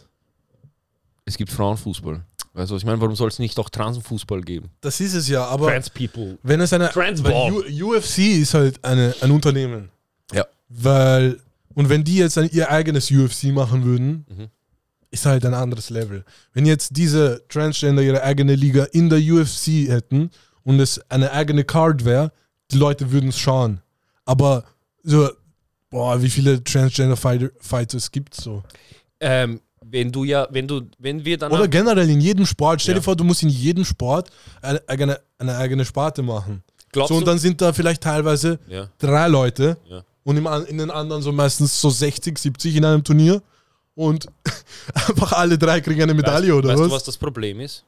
[1.25, 2.23] Es gibt Frauenfußball.
[2.53, 3.01] Weißt du, was ich meine?
[3.01, 4.69] Warum soll es nicht auch Transfußball geben?
[4.81, 6.37] Das ist es ja, aber Trans People.
[6.43, 6.91] wenn es eine.
[6.93, 9.89] UFC ist halt eine, ein Unternehmen.
[10.31, 10.45] Ja.
[10.69, 11.39] Weil.
[11.73, 14.47] Und wenn die jetzt ein, ihr eigenes UFC machen würden, Mhm.
[15.09, 16.23] ist halt ein anderes Level.
[16.53, 20.29] Wenn jetzt diese Transgender ihre eigene Liga in der UFC hätten
[20.63, 22.31] und es eine eigene Card wäre,
[22.69, 23.81] die Leute würden es schauen.
[24.25, 24.65] Aber
[25.01, 25.29] so,
[25.93, 28.63] boah, wie viele Transgender Fighter, Fighters gibt es so?
[29.19, 31.51] Ähm, wenn du ja, wenn du, wenn wir dann.
[31.51, 32.81] Oder generell in jedem Sport.
[32.81, 32.99] Stell Ja.
[32.99, 34.29] dir vor, du musst in jedem Sport
[34.61, 36.63] eine eigene, eine eigene Sparte machen.
[36.91, 40.03] glaubst So, und du, dann sind da vielleicht teilweise ja, drei Leute ja.
[40.23, 43.41] und im, in den anderen so meistens so 60, 70 in einem Turnier
[43.95, 44.27] und
[44.93, 46.87] einfach alle drei kriegen eine Medaille weißt, oder weißt was?
[46.89, 47.85] du, was das Problem ist?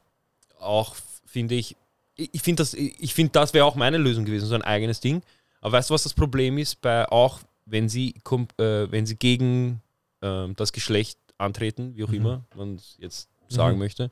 [0.60, 1.76] Auch finde ich,
[2.16, 5.00] ich ich finde das, ich finde das wäre auch meine Lösung gewesen, so ein eigenes
[5.00, 5.22] Ding.
[5.62, 6.82] Aber weißt du, was das Problem ist?
[6.82, 8.16] Bei auch, wenn sie,
[8.58, 9.82] äh, wenn sie gegen
[10.22, 12.14] ähm, das Geschlecht antreten, wie auch Mhm.
[12.16, 13.80] immer man es jetzt sagen Mhm.
[13.80, 14.12] möchte.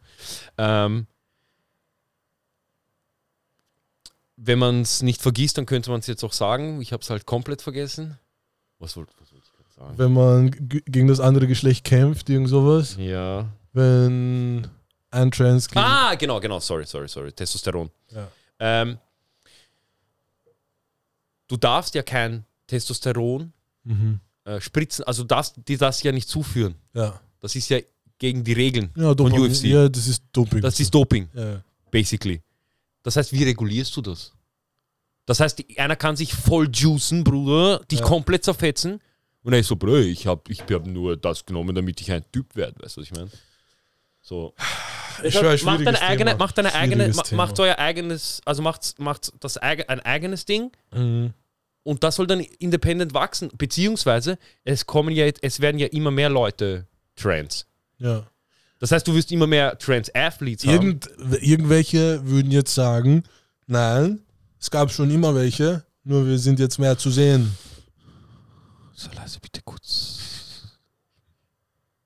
[0.58, 1.08] Ähm,
[4.36, 6.82] wenn man es nicht vergisst, dann könnte man es jetzt auch sagen.
[6.82, 8.20] Ich habe es halt komplett vergessen.
[8.80, 9.98] Was wollte was wollte ich sagen?
[9.98, 10.52] Wenn man
[10.86, 12.96] gegen das andere Geschlecht kämpft, irgend sowas.
[13.00, 13.48] Ja.
[13.72, 14.68] Wenn
[15.12, 16.60] ein Trans Ah, genau, genau.
[16.60, 17.32] Sorry, sorry, sorry.
[17.32, 17.90] Testosteron.
[18.12, 18.28] Ja.
[18.60, 18.98] Ähm,
[21.48, 23.52] du darfst ja kein Testosteron
[23.84, 24.20] Mhm.
[24.46, 26.76] äh, spritzen, also darfst dir das ja nicht zuführen.
[26.94, 27.20] Ja.
[27.40, 27.80] Das ist ja
[28.18, 29.40] gegen die Regeln Ja, Doping.
[29.40, 29.64] UFC.
[29.68, 30.62] ja, das ist Doping.
[30.62, 31.62] Das ist Doping, ja.
[31.92, 32.42] basically.
[33.04, 34.32] Das heißt, wie regulierst du das?
[35.26, 38.06] Das heißt, die- einer kann sich voll juicen, Bruder, dich Ja.
[38.06, 39.00] komplett zerfetzen.
[39.44, 42.24] Und er ist so, Bruder, ich habe ich hab nur das genommen, damit ich ein
[42.32, 42.82] Typ werde.
[42.82, 43.30] Weißt du, was ich meine?
[44.22, 44.54] So.
[45.24, 46.40] Ich schwör, macht deine eigene, Thema.
[46.44, 47.24] macht deine eigene, Thema.
[47.46, 51.34] macht euer eigenes, also macht, macht das ein eigenes Ding Mhm.
[51.84, 53.50] Und das soll dann independent wachsen.
[53.58, 57.66] Beziehungsweise es kommen ja, es werden ja immer mehr Leute trans.
[58.00, 58.28] ja.
[58.80, 60.74] Das heißt, du wirst immer mehr Trans-Athletes haben.
[60.74, 61.10] Irgend,
[61.42, 63.24] irgendwelche würden jetzt sagen,
[63.66, 64.20] nein,
[64.60, 67.56] es gab schon immer welche, nur wir sind jetzt mehr zu sehen.
[68.94, 70.20] So leise bitte kurz.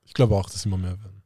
[0.06, 1.17] Ich glaube auch, dass immer mehr werden.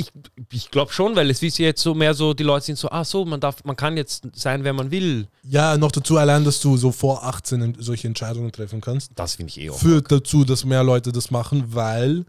[0.00, 0.12] Ich,
[0.52, 3.04] ich glaube schon, weil es ist jetzt so mehr so, die Leute sind so, ach
[3.04, 5.28] so, man darf, man kann jetzt sein, wer man will.
[5.44, 9.36] Ja, noch dazu allein, dass du so vor 18 ent- solche Entscheidungen treffen kannst, Das
[9.36, 9.78] finde ich eh auch.
[9.78, 12.24] führt dazu, dass mehr Leute das machen, weil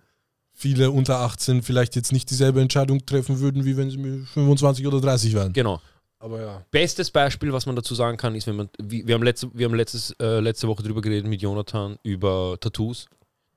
[0.54, 4.86] viele unter 18 vielleicht jetzt nicht dieselbe Entscheidung treffen würden, wie wenn sie mit 25
[4.86, 5.54] oder 30 wären.
[5.54, 5.82] Genau.
[6.20, 6.66] Aber ja.
[6.70, 9.66] Bestes Beispiel, was man dazu sagen kann, ist, wenn man, wie- wir haben letzte, wir
[9.66, 13.08] haben letztes, äh, letzte Woche drüber geredet mit Jonathan über Tattoos.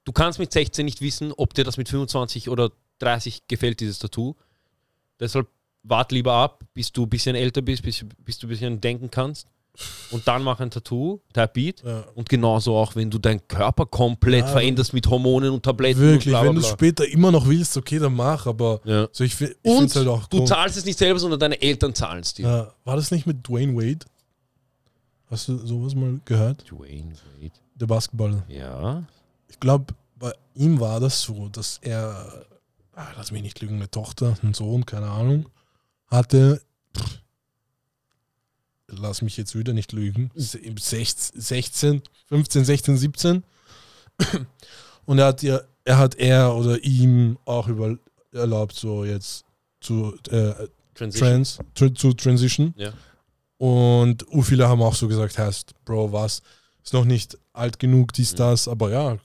[0.06, 3.98] Du kannst mit 16 nicht wissen, ob dir das mit 25 oder 30 gefällt, dieses
[3.98, 4.34] Tattoo.
[5.20, 5.48] Deshalb
[5.82, 9.10] wart lieber ab, bis du ein bisschen älter bist, bis, bis du ein bisschen denken
[9.10, 9.46] kannst.
[10.12, 12.04] Und dann mach ein Tattoo, Type ja.
[12.14, 14.52] Und genauso auch, wenn du deinen Körper komplett Ja.
[14.52, 16.76] veränderst mit Hormonen und Tabletten Wirklich, und bla bla wenn du es bla.
[16.76, 19.08] später immer noch willst, okay, dann mach, aber Ja.
[19.10, 22.20] so ich, ich Und halt auch du zahlst es nicht selber, sondern deine Eltern zahlen
[22.20, 22.46] es dir.
[22.46, 24.06] Ja, war das nicht mit Dwayne Wade?
[25.28, 26.64] Hast du sowas mal gehört?
[26.70, 27.50] Dwayne Wade.
[27.74, 28.44] Der Basketballer.
[28.48, 29.02] Ja.
[29.48, 32.44] Ich glaube, bei ihm war das so, dass er,
[32.96, 35.48] ah, lass mich nicht lügen, eine Tochter, einen Sohn, keine Ahnung,
[36.08, 36.62] hatte,
[36.96, 37.18] pff,
[38.88, 43.44] lass mich jetzt wieder nicht lügen, se- 16, 16, 15, 16, 17
[45.06, 47.98] Und er hat ihr, er hat er oder ihm auch über,
[48.32, 49.44] erlaubt, so jetzt
[49.80, 51.28] zu äh, Transition.
[51.28, 52.74] Trans, tr zu Transition.
[52.76, 52.92] Ja.
[53.58, 56.42] Und viele haben auch so gesagt, heißt, Bro, was?
[56.82, 58.36] Ist noch nicht alt genug, dies, Mhm.
[58.36, 59.18] das, aber ja,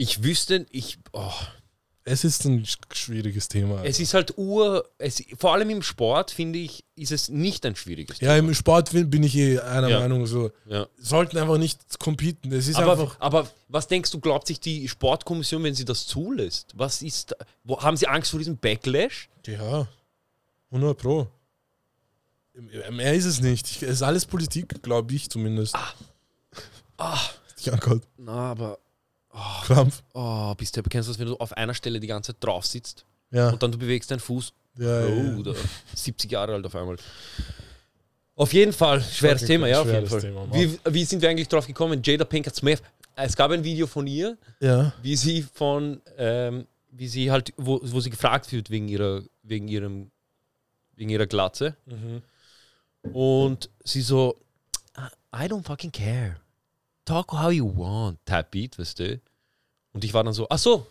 [0.00, 1.32] Ich wüsste, ich, oh,
[2.04, 3.82] es ist ein sch- schwieriges Thema.
[3.84, 7.74] es ist halt ur, es, vor allem im Sport, finde ich, ist es nicht ein
[7.74, 8.48] schwieriges ja, Thema.
[8.50, 9.98] im Sport bin ich eh einer Ja.
[9.98, 10.86] Meinung, so, Ja.
[10.98, 12.52] sollten einfach nicht competen.
[12.52, 16.06] Es ist Aber, einfach, aber was denkst du, glaubt sich die Sportkommission, wenn sie das
[16.06, 16.72] zulässt?
[16.76, 17.34] Was ist,
[17.64, 19.28] wo, haben sie Angst vor diesem Backlash?
[19.46, 19.88] ja,
[20.70, 21.26] 100 Pro.
[22.90, 23.66] Mehr ist es nicht.
[23.68, 25.74] Ich- Es ist alles Politik, glaube ich zumindest.
[26.96, 27.18] Ah,
[27.60, 28.78] Ja Gott, na, aber,
[29.64, 30.02] Krampf.
[30.14, 32.66] oh, bist du, kennst du das, wenn du auf einer Stelle die ganze Zeit drauf
[32.66, 34.52] sitzt Ja, und dann du bewegst deinen Fuß?
[34.78, 35.52] ja, ja, Oh, ja.
[35.52, 35.54] da,
[35.94, 36.96] 70 Jahre alt auf einmal.
[38.34, 40.20] Auf jeden Fall, schweres Thema, ja, auf jeden Fall.
[40.20, 42.00] Thema, wie, wie sind wir eigentlich drauf gekommen?
[42.04, 42.80] Jada Pinkett Smith.
[43.16, 44.92] Es gab ein Video von ihr, ja.
[45.02, 49.66] wie sie von, ähm, wie sie halt, wo, wo sie gefragt wird wegen ihrer, wegen
[49.66, 50.12] ihrem,
[50.94, 51.76] wegen ihrer Glatze.
[51.86, 52.22] Mhm.
[53.12, 54.38] Und sie so,
[55.34, 56.36] I don't fucking care.
[57.04, 58.18] Talk how you want.
[58.24, 59.20] Type Beat, weißt du?
[59.98, 60.86] Und ich war dann so, ach so.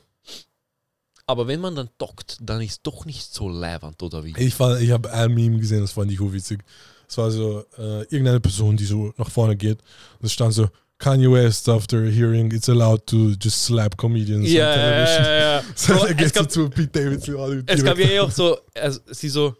[1.26, 4.34] Aber wenn man dann dockt, dann ist doch nicht so leibend, oder wie?
[4.38, 6.60] Ich, war- ich habe ein Meme gesehen, das fand ich witzig.
[7.08, 9.80] Es war so äh, irgendeine Person, die so nach vorne geht.
[10.20, 10.68] Und es stand so,
[10.98, 15.24] Kanye West after hearing it's allowed to just slap comedians Ja, on ja, television.
[15.26, 15.64] ja, ja.
[15.76, 17.64] So, Bro, er es so gab, zu Pete Davidson.
[17.66, 19.56] es gab ja eh auch so, also, sie so,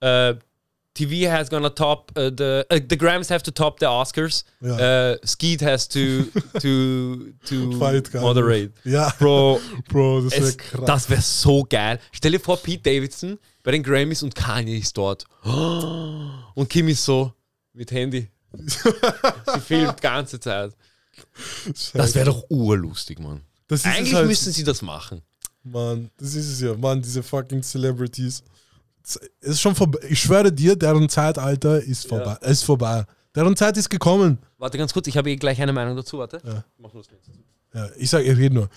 [0.00, 0.34] äh,
[0.94, 4.44] TV has gonna top uh, the uh, the Grams have to top the Oscars.
[4.60, 4.74] Ja.
[4.74, 6.24] Uh, Skeet has to
[6.60, 8.72] to to Fight moderate.
[8.84, 10.86] Ja, Bro, Bro, das wäre krass.
[10.86, 11.98] das wäre so geil.
[12.12, 15.24] Stell dir vor, Pete Davidson bei den Grammys und Kanye ist dort.
[16.54, 17.32] Und Kim ist so
[17.72, 18.28] mit Handy.
[18.52, 20.72] sie filmt die ganze Zeit.
[21.94, 23.42] Das wäre doch urlustig, Mann.
[23.70, 25.22] Eigentlich halt, müssten sie das machen.
[25.62, 26.74] Mann, das ist es ja.
[26.74, 28.42] Mann, diese fucking Celebrities.
[29.02, 29.98] Es ist schon vorbei.
[30.08, 32.36] Ich schwöre dir, deren Zeitalter ist vorbei.
[32.40, 33.04] Es ist vorbei.
[33.34, 34.38] Deren Zeit ist gekommen.
[34.58, 36.18] Warte ganz kurz, ich habe eh gleich eine Meinung dazu.
[36.18, 36.40] Warte.
[36.44, 36.64] Ja.
[36.78, 37.30] Mach nur das zu.
[37.72, 38.68] Ja, ich sag, ich rede nur.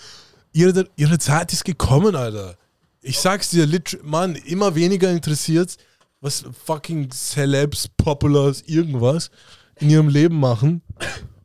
[0.52, 2.56] Ihre, ihre Zeit ist gekommen, Alter.
[3.00, 3.68] Ich sag's dir,
[4.02, 5.76] Mann, immer weniger interessiert,
[6.20, 9.30] was fucking Celebs, Populars, irgendwas
[9.80, 10.80] in ihrem Leben machen.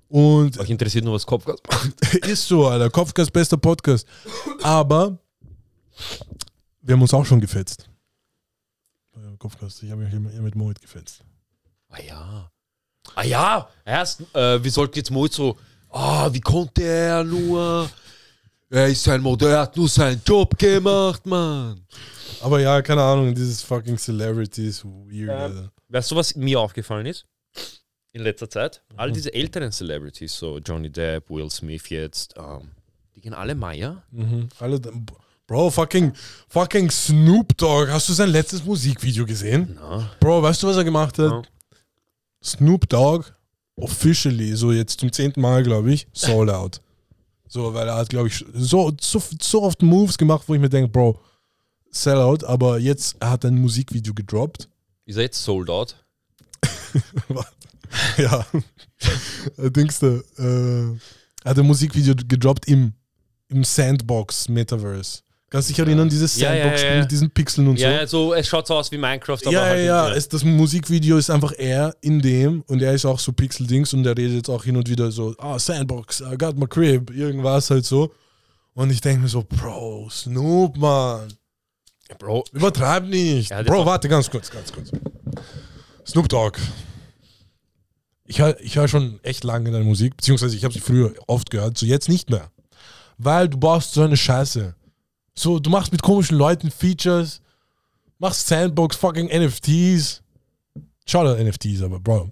[0.08, 1.60] Und Euch interessiert nur was Kopfgas.
[2.28, 2.90] ist so, Alter.
[2.90, 4.08] Kopfgas bester Podcast.
[4.62, 5.18] Aber
[6.82, 7.89] wir haben uns auch schon gefetzt.
[9.40, 11.22] Kopfgas, ich habe mich immer mit Moit gefetzt.
[11.90, 12.52] Ah ja.
[13.16, 15.58] Ah ja, erst, äh, wir sollten jetzt mal so,
[15.90, 17.90] ah, wie konnte er nur?
[18.70, 21.84] Er ist ein Modell, er hat nur seinen Job gemacht, Mann.
[22.42, 25.72] Aber ja, keine Ahnung, dieses fucking Celebrity ist weird, Ähm, Alter.
[25.88, 27.26] Weißt du, was mir aufgefallen ist?
[28.12, 28.84] In letzter Zeit?
[28.96, 32.70] All diese älteren Celebrities, so Johnny Depp, Will Smith jetzt, ähm,
[33.16, 34.04] die gehen alle Meier.
[34.12, 34.50] Mhm.
[34.60, 34.80] Alle,
[35.50, 36.14] Bro, fucking,
[36.48, 37.90] fucking Snoop Dogg.
[37.90, 39.80] Hast du sein letztes Musikvideo gesehen?
[39.82, 41.32] Na, Bro, weißt du, was er gemacht hat?
[41.32, 41.42] Ja.
[42.44, 43.26] Snoop Dogg,
[43.76, 46.82] officially, so jetzt zum zehnten Mal, glaube ich, sold out.
[47.48, 50.70] So, weil er hat, glaube ich, so, so, so oft Moves gemacht, wo ich mir
[50.70, 51.20] denke, Bro,
[51.90, 54.70] sell out, aber jetzt er hat ein Musikvideo gedroppt.
[55.06, 55.96] ist er jetzt sold out?
[58.18, 58.46] ja.
[59.58, 60.92] Dings da, äh,
[61.44, 62.94] er hat ein Musikvideo gedroppt im,
[63.48, 65.24] im Sandbox Metaverse.
[65.50, 67.02] Kannst du dich erinnern, dieses Ja, ja, Sandbox ja, ja.
[67.02, 67.84] mit diesen Pixeln und so?
[67.84, 70.14] Ja, so, es schaut so aus wie Minecraft, aber ja, halt ja, ja.
[70.14, 74.06] Es, das Musikvideo ist einfach er in dem und er ist auch so Pixel-Dings und
[74.06, 77.70] er redet jetzt auch hin und wieder so, ah, Sandbox, I got my crib, irgendwas
[77.72, 78.14] halt so.
[78.76, 81.34] Und ich denke mir so, Bro, Snoop, Mann,
[82.20, 83.52] Bro, übertreib nicht.
[83.52, 84.92] Hat Bro, warte, ganz kurz, ganz kurz.
[86.06, 86.60] Snoop Dogg.
[88.26, 91.50] Ich höre ich hör schon echt lange deine Musik, beziehungsweise ich habe sie früher oft
[91.50, 92.52] gehört, so jetzt nicht mehr.
[93.18, 94.76] Weil du baust so eine Scheiße.
[95.40, 97.42] So, du machst mit komischen Leuten Features,
[98.18, 100.22] machst Sandbox, fucking NFTs.
[101.06, 102.30] Schau dir NFTs, aber Bro.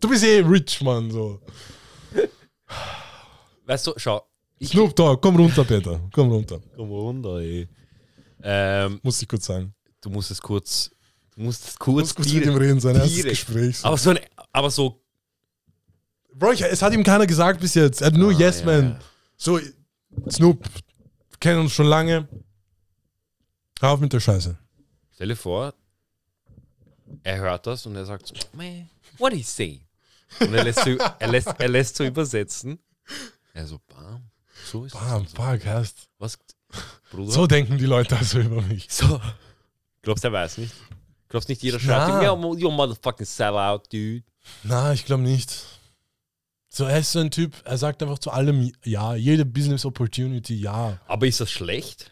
[0.00, 1.40] Du bist eh rich, Mann, so.
[3.66, 4.26] weißt du, schau,
[4.58, 6.00] ich Snoop Dogg, komm runter, Peter.
[6.12, 6.60] Komm runter.
[6.74, 7.68] komm runter, ey.
[8.42, 9.72] Ähm, Muss ich kurz sagen.
[10.00, 10.90] du musst es kurz,
[11.36, 13.24] du musst es kurz, kurz direkt- mit ihm reden, sein erstes.
[13.26, 13.78] Gespräch.
[13.78, 13.86] So.
[13.86, 14.18] aber so, ein,
[14.52, 15.00] aber so
[16.34, 18.00] Bro, ich, es hat ihm keiner gesagt bis jetzt.
[18.00, 19.00] Er hat nur Ah, Yes ja, Man.
[19.36, 19.60] So,
[20.30, 20.64] Snoop,
[21.40, 22.28] kennen uns schon lange.
[23.80, 24.58] Hör auf mit der Scheiße.
[25.14, 25.74] Stell dir vor,
[27.22, 29.80] er hört das und er sagt so, man, what he say?
[30.40, 32.78] Und er lässt, so, er lässt, er lässt so übersetzen.
[33.54, 34.30] Er so, bam,
[34.64, 35.32] so ist Bam, es.
[35.32, 36.08] fuck, hast.
[36.18, 36.38] Was,
[37.10, 37.32] Bruder?
[37.32, 38.86] So denken die Leute also über mich.
[38.90, 39.20] So.
[40.02, 40.74] Glaubst du, er weiß nicht?
[41.28, 44.22] Glaubst nicht, jeder schreibt ihm, you motherfucking sellout, dude.
[44.62, 45.77] Na, ich glaube nicht.
[46.70, 50.54] So, er ist so ein Typ, er sagt einfach zu allem ja, jede Business Opportunity
[50.54, 51.00] ja.
[51.06, 52.10] Aber ist das schlecht?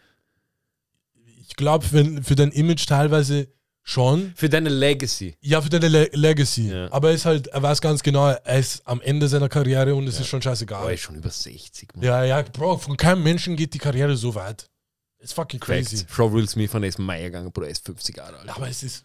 [1.41, 3.47] Ich glaube, für, für dein Image teilweise
[3.83, 4.33] schon.
[4.35, 5.37] Für deine Legacy.
[5.41, 6.69] Ja, für deine Le Legacy.
[6.69, 6.91] Ja.
[6.91, 10.07] Aber er ist halt, er weiß ganz genau, er ist am Ende seiner Karriere und
[10.07, 10.93] es ist schon Aber er scheißegal.
[10.93, 12.03] ist schon über 60, Mann.
[12.03, 14.69] Ja, ja, Bro, von keinem Menschen geht die Karriere so weit.
[15.19, 15.97] It's fucking crazy.
[15.97, 16.13] Facts.
[16.13, 18.49] Frau Will Smith von ist Meier gegangen, Bruder, er ist 50 Jahre alt.
[18.49, 19.03] Aber es ist.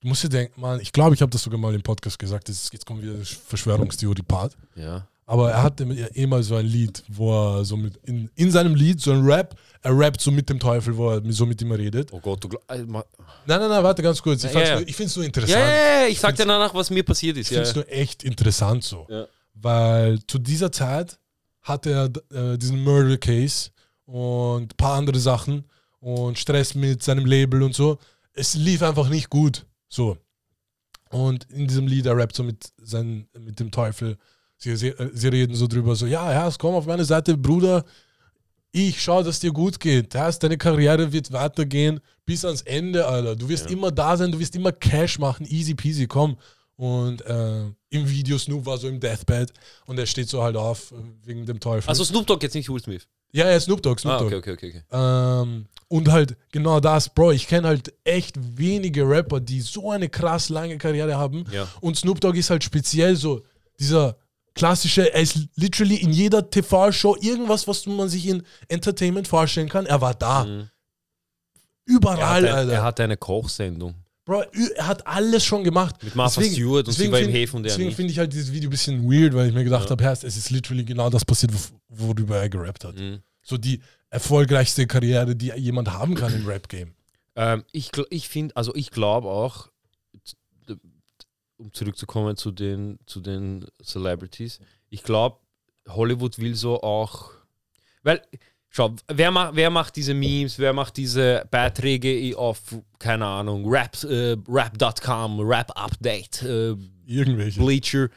[0.00, 2.48] Du musst dir denken, man, ich glaube, ich habe das sogar mal im Podcast gesagt,
[2.48, 4.56] jetzt kommt wieder das Verschwörungstheorie-Part.
[4.76, 5.06] Ja.
[5.26, 8.50] Aber er hatte ja eh mal so ein Lied, wo er so mit, in, in
[8.50, 11.62] seinem Lied, so ein Rap, er rappt so mit dem Teufel, wo er so mit
[11.62, 12.12] ihm redet.
[12.12, 13.04] Oh Gott, du äh, Nein,
[13.46, 14.42] nein, nein, warte ganz kurz.
[14.42, 14.76] Ich, Ja, ja.
[14.78, 15.60] finde es nur ja, interessant.
[15.60, 17.48] ja, ja, ich sag dir danach, was mir passiert Ich ist.
[17.48, 17.68] finde Ja.
[17.68, 19.06] es nur echt interessant so.
[19.08, 19.26] Ja.
[19.54, 21.18] Weil zu dieser Zeit
[21.62, 21.90] hatte
[22.32, 23.70] er äh, diesen Murder Case
[24.06, 25.64] und ein paar andere Sachen
[26.00, 27.98] und Stress mit seinem Label und so.
[28.32, 29.64] Es lief einfach nicht gut.
[29.90, 30.16] So.
[31.10, 34.16] Und in diesem Lied, er rappt so mit, seinen, mit dem Teufel.
[34.56, 37.84] Sie, sie, sie reden so drüber, so, ja, Herr, komm auf meine Seite, Bruder.
[38.72, 40.14] Ich schau, dass dir gut geht.
[40.14, 43.34] Herr, deine Karriere wird weitergehen bis ans Ende, Alter.
[43.34, 43.72] Du wirst Ja.
[43.72, 46.36] immer da sein, du wirst immer Cash machen, easy peasy, komm.
[46.76, 49.52] Und äh, im Video Snoop war so im Deathbed
[49.86, 51.88] und er steht so halt auf äh, wegen dem Teufel.
[51.88, 53.06] Also Snoop Dogg jetzt nicht Will Smith.
[53.32, 54.34] ja, ja, Snoop Dogg, Snoop Ah, Dogg.
[54.36, 54.82] okay, okay, okay.
[54.88, 55.42] okay.
[55.42, 60.08] Ähm, und halt genau das, Bro, ich kenne halt echt wenige Rapper, die so eine
[60.08, 61.44] krass lange Karriere haben.
[61.50, 61.66] Ja.
[61.80, 63.42] Und Snoop Dogg ist halt speziell so
[63.80, 64.16] dieser
[64.54, 69.86] klassische, er ist literally in jeder TV-Show irgendwas, was man sich in Entertainment vorstellen kann.
[69.86, 70.44] Er war da.
[70.44, 70.68] Mhm.
[71.86, 72.72] Überall, er, hat, Alter.
[72.72, 73.94] er hatte eine Kochsendung.
[74.30, 74.44] Bro,
[74.76, 76.00] er hat alles schon gemacht.
[76.04, 78.70] Mit Martha Stewart und sie war im Häfen Deswegen finde ich halt dieses Video ein
[78.70, 79.90] bisschen weird, weil ich mir gedacht Ja.
[79.90, 82.94] habe, es ist literally genau das passiert, wo- worüber er gerappt hat.
[82.94, 83.22] Mhm.
[83.42, 86.94] So die erfolgreichste Karriere, die jemand haben kann im Rap-Game.
[87.34, 89.68] Ähm, ich ich finde, also ich glaube auch,
[91.56, 95.38] um zurückzukommen zu den, zu den Celebrities, ich glaube,
[95.88, 97.32] Hollywood will so auch,
[98.04, 98.22] weil,
[98.70, 102.60] schau, wer, ma, wer macht diese Memes, wer macht diese Beiträge auf,
[102.98, 106.74] keine Ahnung, Rap, äh, Rap.com, Rap Update, äh,
[107.06, 107.60] Irgendwelche.
[107.60, 108.08] Bleacher,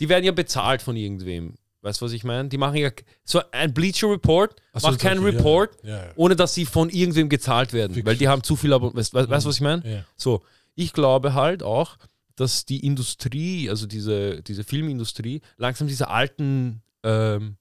[0.00, 1.54] die werden ja bezahlt von irgendwem.
[1.82, 2.48] Weißt du, was ich meine?
[2.48, 2.90] Die machen ja,
[3.24, 5.38] so ein Bleacher Report so, macht keinen solche, ja.
[5.38, 6.12] Report, Ja, ja.
[6.16, 8.04] ohne dass sie von irgendwem gezahlt werden, Fix.
[8.06, 10.04] weil die haben zu viel, aber weißt du, was ich meine?
[10.16, 10.42] So,
[10.74, 11.96] ich glaube halt auch,
[12.34, 17.57] dass die Industrie, also diese, diese Filmindustrie, langsam diese alten ähm,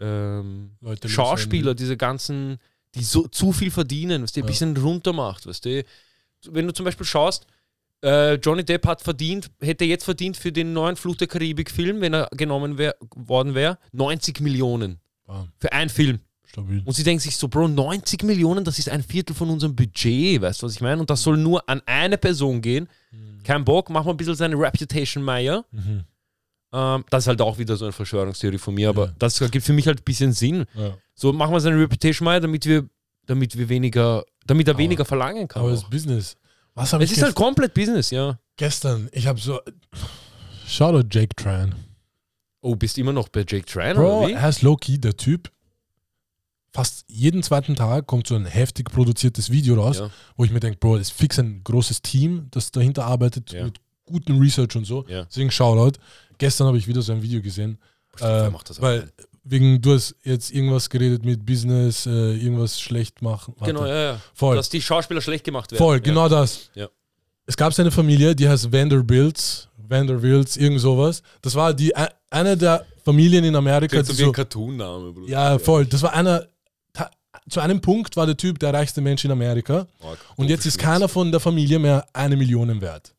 [0.00, 2.58] ähm, Leute Schauspieler, diese ganzen,
[2.94, 4.50] die so zu viel verdienen, was die ein Ja.
[4.50, 5.84] bisschen runter macht, weißt du?
[6.48, 7.46] Wenn du zum Beispiel schaust,
[8.02, 12.14] äh, Johnny Depp hat verdient, hätte jetzt verdient für den neuen Fluch der Karibik-Film, wenn
[12.14, 16.18] er genommen wär, worden wäre, 90 Millionen Bam, für einen Film.
[16.48, 16.82] stabil.
[16.84, 20.40] Und sie denken sich so, Bro, 90 Millionen, das ist ein Viertel von unserem Budget,
[20.40, 21.00] weißt du, was ich meine?
[21.00, 22.88] Und das soll nur an eine Person gehen.
[23.44, 25.64] Kein Bock, mach mal ein bisschen seine Reputation Meier.
[25.70, 26.04] Mhm.
[26.72, 29.14] Ähm, das ist halt auch wieder so eine Verschwörungstheorie von mir, aber Ja.
[29.18, 30.64] das gibt für mich halt ein bisschen Sinn.
[30.74, 30.96] Ja.
[31.14, 32.88] So, machen wir seine Reputation Meier, damit wir,
[33.26, 35.62] damit wir weniger, damit er Aber- weniger verlangen kann.
[35.62, 35.74] Aber auch.
[35.80, 36.36] das Business.
[36.74, 38.38] Was Es ist halt komplett Business, ja.
[38.56, 39.08] gestern?
[39.12, 39.60] Ich habe so.
[40.66, 41.74] Shoutout Jake Tran.
[42.62, 44.32] Oh, bist immer noch bei Jake Tran, Bro, oder wie?
[44.34, 45.50] er ist low-key, der Typ.
[46.72, 50.10] Fast jeden zweiten Tag kommt so ein heftig produziertes Video raus, Ja.
[50.36, 53.64] wo ich mir denke, Bro, ist fix ein großes Team, das dahinter arbeitet Ja.
[53.64, 55.04] mit gutem Research und so.
[55.08, 55.24] Ja.
[55.24, 55.98] Deswegen Shoutout.
[56.40, 57.78] Gestern habe ich wieder so ein Video gesehen.
[58.20, 59.12] Äh, macht das auch weil nicht.
[59.44, 63.54] wegen, du hast jetzt irgendwas geredet mit Business, äh, irgendwas schlecht machen.
[63.58, 63.72] Warte.
[63.72, 64.20] Genau, ja, ja.
[64.34, 64.56] Voll.
[64.56, 65.78] Dass die Schauspieler schlecht gemacht werden.
[65.78, 66.02] Voll, ja.
[66.02, 66.70] genau das.
[66.74, 66.88] Ja.
[67.46, 71.22] Es gab eine Familie, die heißt Vanderbilts, Vanderbilts, irgend sowas.
[71.42, 71.94] Das war die
[72.30, 75.28] eine der Familien in Amerika, Klingt die so wie ein so, Cartoon-Name, Bruder.
[75.28, 75.86] ja voll.
[75.86, 76.46] Das war einer.
[77.48, 80.18] Zu einem Punkt war der Typ der reichste Mensch in Amerika Arg.
[80.36, 83.14] und jetzt ist keiner von der Familie mehr eine Million wert.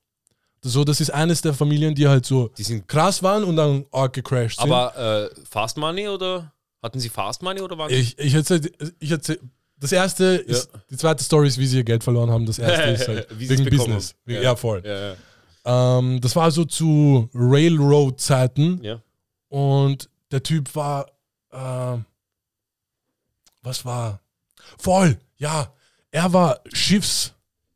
[0.63, 3.85] So, das ist eines der Familien, die halt so Die sind krass waren und dann
[3.91, 4.71] arg gecrashed sind.
[4.71, 9.09] Aber äh, Fast Money oder hatten sie Fast Money oder waren ich, ich erzähl, ich
[9.11, 9.39] erzähl,
[9.77, 12.45] das erste ist, die zweite Story ist, wie sie ihr Geld verloren haben.
[12.45, 14.13] Das erste ist halt wegen Business.
[14.25, 14.35] haben.
[14.35, 14.55] Ja, Ja.
[14.55, 14.83] voll.
[14.85, 15.13] Ja,
[15.65, 15.97] ja.
[15.99, 19.01] Ähm, das war so zu Railroad-Zeiten ja.
[19.49, 21.07] und der Typ war,
[21.51, 21.97] äh,
[23.63, 24.21] was war?
[24.77, 25.73] Voll, ja.
[26.11, 26.59] Er war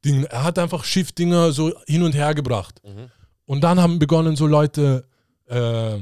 [0.06, 0.26] Schiffsding.
[0.26, 2.82] Er hat einfach Schiffdinger so hin und her gebracht.
[2.84, 3.10] Mhm.
[3.46, 5.08] Und dann haben begonnen so Leute
[5.48, 5.98] äh,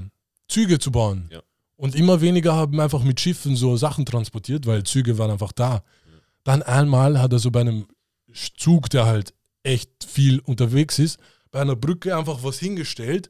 [0.47, 1.29] Züge zu bauen.
[1.31, 1.41] Ja.
[1.75, 5.83] Und immer weniger haben einfach mit Schiffen so Sachen transportiert, weil Züge waren einfach da.
[6.43, 7.87] Dann einmal hat er so bei einem
[8.57, 11.19] Zug, der halt echt viel unterwegs ist,
[11.51, 13.29] bei einer Brücke einfach was hingestellt,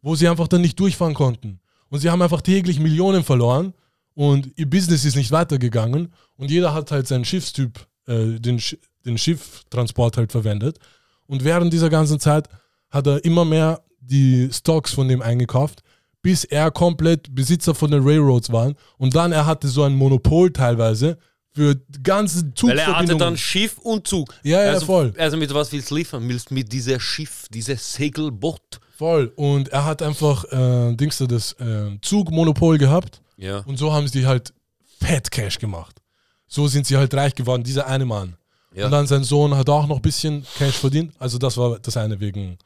[0.00, 1.60] wo sie einfach dann nicht durchfahren konnten.
[1.88, 3.74] Und sie haben einfach täglich Millionen verloren
[4.14, 8.60] und ihr Business ist nicht weitergegangen und jeder hat halt seinen Schiffstyp, äh, den,
[9.04, 10.78] den Schifftransport halt verwendet.
[11.26, 12.48] Und während dieser ganzen Zeit
[12.90, 15.82] hat er immer mehr die Stocks von dem eingekauft,
[16.20, 18.72] bis er komplett Besitzer von den Railroads war.
[18.98, 21.18] Und dann er hatte so ein Monopol teilweise
[21.54, 24.34] für ganze Weil er hatte dann Schiff und Zug.
[24.42, 25.12] Ja, ja, also, voll.
[25.18, 26.26] Also mit was willst du liefern?
[26.28, 28.80] Willst du mit dieser Schiff, dieses Segelboot?
[28.96, 29.32] Voll.
[29.36, 33.20] Und er hat einfach, äh, Dings da, das äh, Zugmonopol gehabt.
[33.36, 33.58] Ja.
[33.60, 34.54] Und so haben sie halt
[35.00, 36.00] Fat Cash gemacht.
[36.46, 38.36] So sind sie halt reich geworden, dieser eine Mann.
[38.74, 38.86] Ja.
[38.86, 41.12] Und dann sein Sohn hat auch noch ein bisschen Cash verdient.
[41.18, 42.56] Also das war das eine wegen,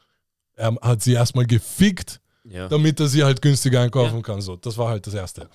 [0.55, 2.67] er hat sie erstmal gefickt, ja.
[2.67, 4.21] damit er sie halt günstiger einkaufen Ja.
[4.21, 4.41] kann.
[4.41, 5.49] So, das war halt das Erste.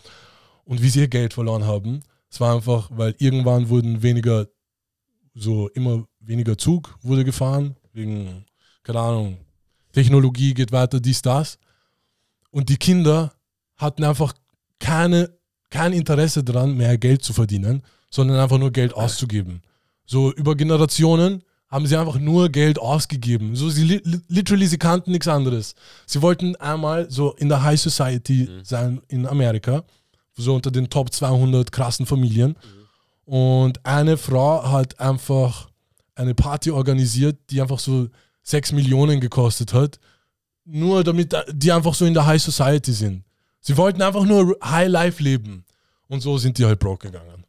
[0.65, 4.47] Und wie sie ihr Geld verloren haben, es war einfach, weil irgendwann wurden weniger,
[5.35, 8.45] so immer weniger Zug wurde gefahren, wegen,
[8.83, 9.38] keine Ahnung,
[9.93, 11.59] Technologie geht weiter, dies, das.
[12.51, 13.33] Und die Kinder
[13.77, 14.35] hatten einfach
[14.79, 15.31] keine,
[15.71, 19.62] kein Interesse daran, mehr Geld zu verdienen, sondern einfach nur Geld auszugeben.
[20.12, 23.57] So über Generationen haben sie einfach nur Geld ausgegeben.
[23.57, 25.75] So sie li li- literally sie kannten nichts anderes.
[26.07, 29.75] Sie wollten einmal so in der High Society sein in Amerika,
[30.37, 32.57] so unter den Top 200 krassen Familien.
[33.25, 35.70] Und eine Frau hat einfach
[36.14, 38.09] eine Party organisiert, die einfach so
[38.42, 39.98] 6 Millionen gekostet hat,
[40.66, 43.25] nur damit die einfach so in der High Society sind.
[43.61, 45.64] Sie wollten einfach nur High Life leben.
[46.09, 47.41] Und so sind die halt broke gegangen.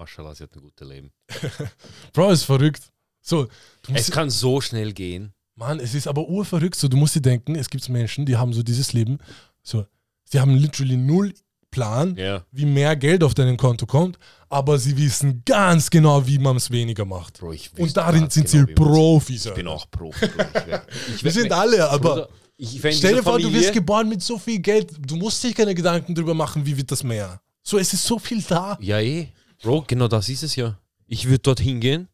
[0.00, 1.10] Maschallah, sie hat ein gutes Leben.
[2.14, 2.82] Bro, ist verrückt.
[3.20, 3.44] So,
[3.82, 5.32] du Es kann so schnell gehen.
[5.56, 6.74] Mann, es ist aber urverrückt.
[6.76, 9.18] So, du musst dir denken, es gibt Menschen, die haben so dieses Leben,
[9.62, 9.84] so,
[10.24, 11.34] sie haben literally null
[11.70, 12.44] Plan, Ja.
[12.50, 16.68] wie mehr Geld auf deinem Konto kommt, aber sie wissen ganz genau, wie man es
[16.70, 17.38] weniger macht.
[17.38, 19.46] Bro, ich Und darin sind genau, sie Profis.
[19.46, 20.26] Ich bin auch Profi.
[20.26, 20.44] Bro.
[20.58, 24.08] Ich wär, ich Wir sind alle, aber Bruder, stell dir vor, du Familie- wirst geboren
[24.08, 27.40] mit so viel Geld, du musst dir keine Gedanken darüber machen, wie wird das mehr.
[27.62, 28.76] So, es ist so viel da.
[28.80, 29.28] Ja, eh.
[29.62, 30.78] Bro, genau das ist es ja.
[31.06, 32.08] Ich würde dort hingehen.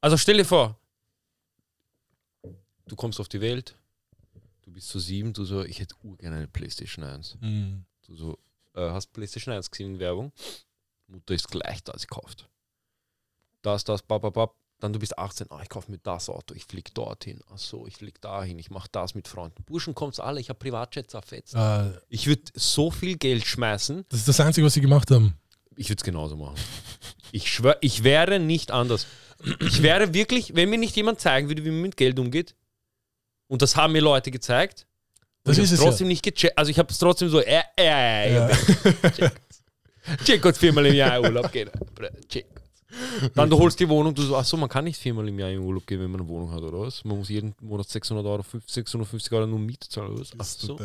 [0.00, 0.78] Also stell dir vor,
[2.86, 3.74] du kommst auf die Welt,
[4.62, 7.38] du bist so sieben, du so, ich hätte urgerne eine Playstation 1.
[7.40, 7.84] Hm.
[8.06, 8.38] Du so,
[8.74, 10.32] äh, hast Playstation 1 gesehen in Werbung?
[11.08, 12.48] Mutter ist gleich da, sie kauft.
[13.62, 14.54] Das, das, bap.
[14.80, 17.40] Dann du bist 18, ah, ich kaufe mir das Auto, ich flieg dorthin.
[17.50, 19.62] Ach so, ich flieg dahin, ich mache das mit Freunden.
[19.64, 21.54] Burschen kommt's alle, ich habe Privatjets auf Fetz.
[21.54, 25.38] Äh, Ich würde so viel Geld schmeißen, das ist das Einzige, was sie gemacht haben.
[25.76, 26.56] Ich würde es genauso machen.
[27.32, 29.06] Ich schwöre, ich wäre nicht anders.
[29.60, 32.54] Ich wäre wirklich, wenn mir nicht jemand zeigen würde, wie man mit Geld umgeht,
[33.48, 34.86] und das haben mir Leute gezeigt,
[35.42, 36.56] Das ist es trotzdem nicht gecheckt.
[36.56, 38.50] Also ich habe es trotzdem so, äh, äh, Ja.
[39.18, 39.30] ja.
[40.24, 41.70] check kurz viermal im Jahr in Urlaub gehen.
[42.28, 42.46] Check.
[43.34, 45.50] Dann du holst die Wohnung, du so, ach so, man kann nicht viermal im Jahr
[45.50, 47.04] in Urlaub gehen, wenn man eine Wohnung hat, oder was?
[47.04, 50.32] Man muss jeden Monat 600 Euro, 650 Euro nur Miete zahlen, oder was?
[50.38, 50.78] Ach so.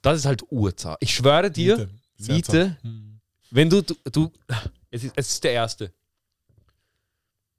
[0.00, 0.96] Das ist halt Urzahn.
[1.00, 1.88] Ich schwöre dir,
[2.18, 2.32] Miete.
[2.32, 2.76] Miete.
[3.52, 4.32] Wenn du, du, du
[4.90, 5.92] es, ist, es ist der erste.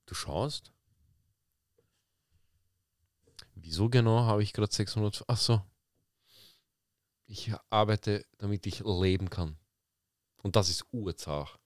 [0.07, 0.71] Du schaust.
[3.55, 5.23] Wieso genau habe ich gerade 600?
[5.27, 5.61] Ach so.
[7.25, 9.55] Ich arbeite, damit ich leben kann.
[10.41, 11.57] Und das ist urzach.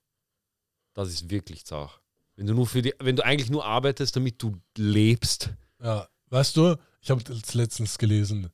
[0.92, 2.00] Das ist wirklich zach.
[2.36, 5.50] Wenn du nur für die, wenn du eigentlich nur arbeitest, damit du lebst.
[5.82, 8.50] Ja, weißt du, ich habe das letztens gelesen.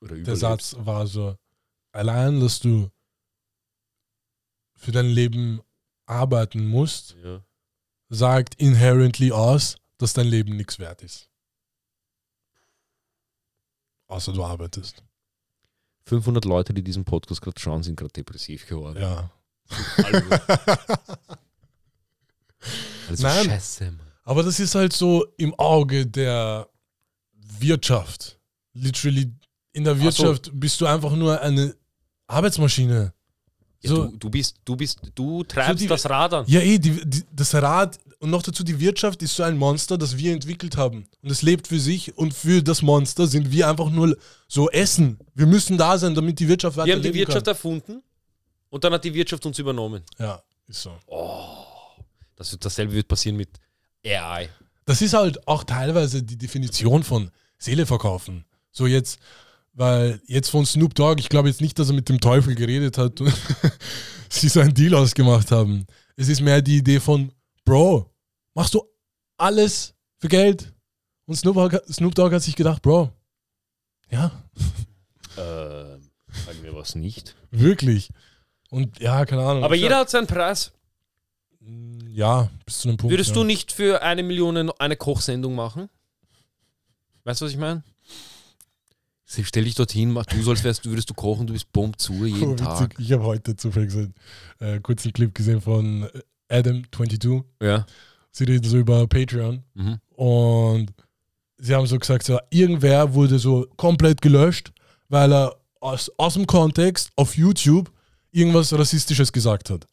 [0.00, 0.36] Oder Der.
[0.36, 1.36] Satz war so:
[1.90, 2.90] Allein, dass du
[4.82, 5.60] für dein Leben
[6.06, 7.40] arbeiten musst, Ja.
[8.08, 11.28] sagt inherently aus, dass dein Leben nichts wert ist.
[14.08, 15.04] Außer du arbeitest.
[16.06, 19.00] 500 Leute, die diesen Podcast gerade schauen, sind gerade depressiv geworden.
[19.00, 19.30] Ja.
[19.98, 20.18] Also,
[23.08, 23.44] also Nein.
[23.46, 24.00] Scheiße, Mann.
[24.24, 26.68] Aber das ist halt so im Auge der
[27.60, 28.40] Wirtschaft.
[28.72, 29.32] Literally,
[29.72, 30.00] in der.
[30.00, 31.76] Wirtschaft bist du einfach nur eine
[32.26, 33.14] Arbeitsmaschine.
[33.82, 36.44] Ja, So, du, du bist, du bist, du treibst die- das Rad an.
[36.46, 39.98] Ja, eh, die, die, das Rad und noch dazu die Wirtschaft ist so ein Monster,
[39.98, 41.06] das wir entwickelt haben.
[41.22, 44.16] Und es lebt für sich und für das Monster sind wir einfach nur
[44.46, 45.18] so Essen.
[45.34, 48.02] Wir müssen da sein, damit die Wirtschaft Wir haben die Wirtschaft erfunden
[48.70, 50.02] und dann hat die Wirtschaft uns übernommen.
[50.16, 50.26] kann.
[50.26, 50.92] Ja, ist so.
[52.36, 53.48] Das wird, dasselbe wird passieren mit
[54.06, 54.48] AI.
[54.84, 58.44] Das ist halt auch teilweise die Definition von Seele verkaufen.
[58.72, 59.18] So jetzt,
[59.74, 62.98] weil jetzt von Snoop Dogg, ich glaube jetzt nicht, dass er mit dem Teufel geredet
[62.98, 63.32] hat und
[64.28, 65.86] sie so einen Deal ausgemacht haben.
[66.16, 67.32] Es ist mehr die Idee von,
[67.64, 68.10] Bro,
[68.54, 68.82] machst du
[69.38, 70.72] alles für Geld?
[71.26, 73.10] Und Snoop Dogg, Snoop Dogg hat sich gedacht, Bro,
[74.10, 74.30] ja,
[75.36, 77.34] Äh, sagen wir was nicht.
[77.50, 78.10] wirklich.
[78.70, 79.64] Und ja, keine Ahnung.
[79.64, 80.72] Aber jeder hat seinen Preis.
[82.08, 83.12] Ja, bis zu einem Punkt.
[83.12, 83.34] Würdest ja.
[83.36, 85.88] du nicht für eine Million eine Kochsendung machen?
[87.24, 87.82] Weißt du, was ich meine?
[89.44, 92.52] Stell dich dorthin, mach du sollst wärst, würdest du kochen, du bist bomb zu jeden
[92.52, 92.94] Oh, Tag.
[92.98, 94.14] Ich habe heute zufällig so einen
[94.58, 96.06] äh, kurzen Clip gesehen von
[96.50, 97.42] Adam22.
[97.62, 97.86] Ja.
[98.30, 99.98] Sie reden so über Patreon Mhm.
[100.16, 100.92] und
[101.58, 104.72] sie haben so gesagt, so, irgendwer wurde so komplett gelöscht,
[105.08, 107.90] weil er aus, aus dem Kontext auf YouTube
[108.30, 109.86] irgendwas Rassistisches gesagt hat.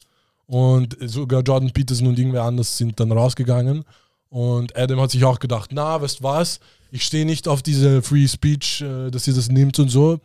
[0.46, 3.84] Und sogar Jordan Peterson und irgendwer anders sind dann rausgegangen.
[4.30, 6.60] Und Adam hat sich auch gedacht, na, weißt du was,
[6.92, 10.20] ich stehe nicht auf diese Free Speech, äh, dass ihr das nimmt und so.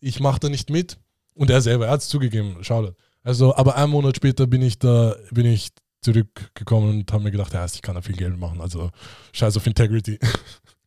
[0.00, 0.98] Ich mache da nicht mit.
[1.34, 2.92] Und er selber, er hat es zugegeben, schau
[3.22, 5.68] Also, aber einen Monat später bin ich da, bin ich
[6.02, 8.60] zurückgekommen und habe mir gedacht, ja, ich kann da viel Geld machen.
[8.60, 8.90] Also
[9.32, 10.18] scheiß auf Integrity.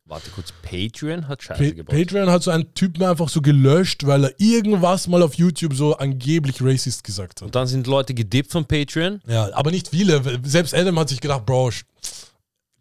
[0.06, 1.96] Warte kurz, Patreon hat Scheiße Pa gebaut.
[1.96, 5.96] Patreon hat so einen Typen einfach so gelöscht, weil er irgendwas mal auf YouTube so
[5.96, 7.46] angeblich racist gesagt hat.
[7.46, 9.22] Und dann sind Leute gedippt von Patreon.
[9.26, 10.22] Ja, aber nicht viele.
[10.42, 11.70] Selbst Adam hat sich gedacht, Bro,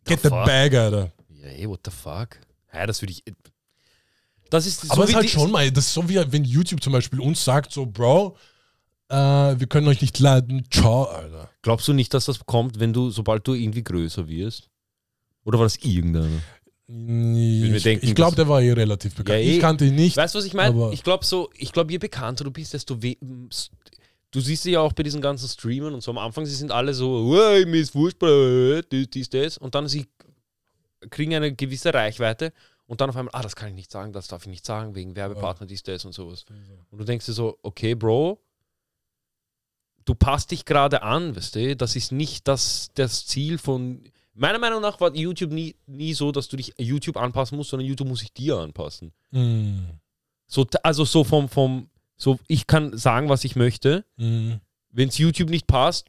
[0.06, 1.12] get the bag, Alter.
[1.42, 2.40] Ja, ey, what the fuck?
[2.74, 3.24] Ja, das würde ich.
[4.50, 6.44] Das ist Aber so es ist wie halt schon mal, das ist so wie wenn
[6.44, 8.38] YouTube zum Beispiel uns sagt, so, Bro,
[9.10, 11.50] äh, wir können euch nicht leiden, ciao, Alter.
[11.62, 14.70] Glaubst du nicht, dass das kommt, wenn du, sobald du irgendwie größer wirst?
[15.44, 16.28] Oder war das irgendeiner?
[16.88, 19.40] Ich, denken, ich glaube, der war eh relativ bekannt.
[19.40, 19.56] Ja, eh.
[19.56, 20.18] Ich kannte ihn nicht.
[20.18, 20.70] Weißt du, was ich meine?
[20.76, 23.02] Aber- Ich glaube so, ich glaube, je bekannter du bist, desto
[24.34, 26.72] Du siehst sie ja auch bei diesen ganzen Streamern und so am Anfang, sie sind
[26.72, 29.58] alle so, hey, mir ist Fußball, dies, dies, das.
[29.60, 30.08] Und dann sie
[31.12, 32.52] kriegen eine gewisse Reichweite
[32.88, 34.96] und dann auf einmal, ah, das kann ich nicht sagen, das darf ich nicht sagen,
[34.96, 36.46] wegen Werbepartner, dies, das und sowas.
[36.90, 38.40] Und du denkst dir so, okay, Bro,
[40.06, 44.04] du passt dich gerade an, weißt du, das ist nicht das, das Ziel von.
[44.34, 47.88] Meiner Meinung nach war YouTube nie, nie so, dass du dich YouTube anpassen musst, sondern
[47.88, 49.14] YouTube muss sich dir anpassen.
[49.30, 49.82] Mm,
[50.48, 54.06] So, also so vom, vom, so ich kann sagen, was ich möchte.
[54.18, 54.54] mm,
[54.92, 56.08] Wenn es YouTube nicht passt,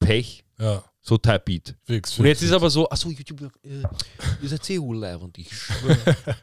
[0.00, 0.44] Pech.
[0.58, 1.74] ja, So Type Beat.
[1.84, 2.18] fix, fix.
[2.18, 2.56] Und jetzt ist fix.
[2.56, 3.82] aber so, achso, YouTube, äh,
[4.42, 5.98] ihr seid eh live und ich schwöre.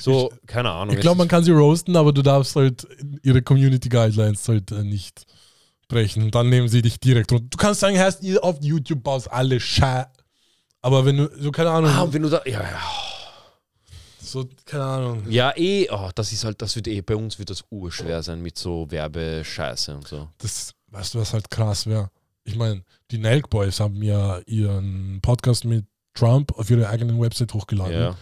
[0.00, 0.94] So, keine Ahnung.
[0.94, 2.86] Ich glaube, man kann sie roasten, aber du darfst halt
[3.24, 5.26] ihre Community Guidelines halt äh, nicht
[5.88, 6.30] brechen.
[6.30, 7.46] Dann nehmen sie dich direkt runter.
[7.50, 10.06] Du kannst sagen, hast ihr auf YouTube baust alle Schei.
[10.82, 12.80] Aber wenn du, so keine Ahnung, Ah, und wenn du da, ja, ja.
[14.20, 15.22] So, keine Ahnung.
[15.28, 18.42] Ja, eh, oh, das ist halt, das wird eh, bei uns wird das urschwer sein
[18.42, 20.28] mit so Werbescheiße und so.
[20.38, 22.10] Das, weißt du, was halt krass wäre?
[22.44, 27.54] Ich meine, die Nelk Boys haben ja ihren Podcast mit Trump auf ihre eigenen Website
[27.54, 27.92] hochgeladen.
[27.92, 28.16] Ja.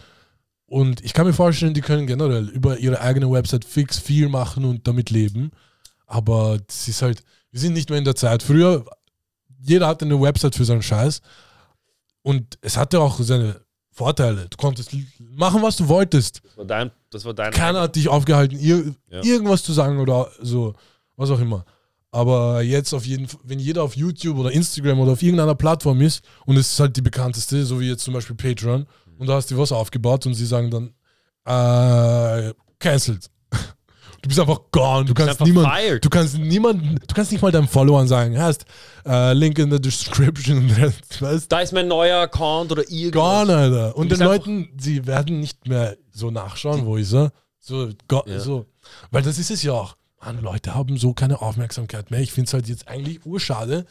[0.67, 4.65] Und ich kann mir vorstellen, die können generell über ihre eigene Website fix viel machen
[4.65, 5.51] und damit leben.
[6.05, 8.43] Aber das ist halt, wir sind nicht mehr in der Zeit.
[8.43, 8.85] Früher,
[9.59, 11.21] jeder hatte eine Website für seinen Scheiß.
[12.21, 13.61] Und es hatte auch seine
[13.97, 14.45] Vorteile.
[14.47, 16.41] Du konntest machen, was du wolltest.
[16.43, 19.23] Das war dein, das war dein Keiner hat dich aufgehalten, ir Ja.
[19.23, 20.75] irgendwas zu sagen oder so,
[21.15, 21.65] was auch immer.
[22.11, 25.99] Aber jetzt auf jeden Fall, wenn jeder auf YouTube oder Instagram oder auf irgendeiner Plattform
[26.01, 28.85] ist und es ist halt die bekannteste, so wie jetzt zum Beispiel Patreon,
[29.17, 30.93] und da hast du was aufgebaut und sie sagen dann,
[31.45, 33.29] äh, cancelled.
[34.21, 35.05] Du bist einfach gone.
[35.05, 36.03] Du, kannst einfach niemand, fired.
[36.05, 38.65] du kannst niemanden, du kannst nicht mal deinen Followern sagen, hast
[39.05, 40.69] äh, Link in the description,
[41.19, 43.45] weißt Da ist mein neuer Account oder irgendwas.
[43.47, 43.95] Gone, Alter.
[43.95, 47.31] Und den Leuten, sie werden nicht mehr so nachschauen, wo ist er?
[47.59, 48.39] So, go, Ja.
[48.39, 48.65] so.
[49.11, 49.95] Weil das ist es ja auch.
[50.19, 52.19] Mann, Leute haben so keine Aufmerksamkeit mehr.
[52.19, 53.85] Ich finde es halt jetzt eigentlich urschade.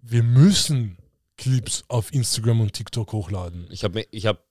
[0.00, 0.96] Wir müssen
[1.36, 3.66] Clips auf Instagram und TikTok hochladen.
[3.70, 4.44] Ich habe ich hab,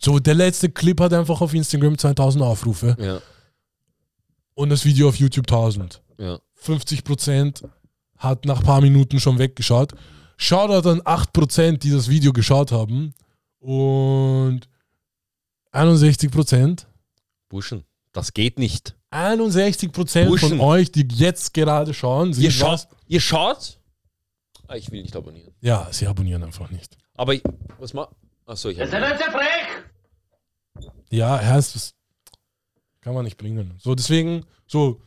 [0.00, 3.20] So, der letzte Clip hat einfach auf Instagram 2000 Aufrufe ja,
[4.56, 6.02] und das Video auf YouTube 1000.
[6.18, 6.40] ja.
[6.60, 7.62] 50%
[8.18, 9.92] hat nach ein paar Minuten schon weggeschaut.
[10.38, 13.14] Shoutout an 8%, die das Video geschaut haben.
[13.60, 14.62] Und
[15.72, 16.86] 61%,
[17.48, 18.96] Burschen, das geht nicht.
[19.12, 20.48] 61% Burschen.
[20.48, 22.56] von euch, die jetzt gerade schauen, sind Ihr was?
[22.82, 23.78] schaut, ihr schaut?
[24.66, 25.54] Ah, ich will nicht abonnieren.
[25.60, 26.96] Ja, sie abonnieren einfach nicht.
[27.14, 27.42] Aber ich,
[27.78, 28.08] was ma?
[28.46, 28.90] Achso, ich habe.
[31.10, 31.94] Ja, heißt es.
[33.06, 33.70] Kann man nicht bringen.
[33.78, 35.00] So, deswegen, so,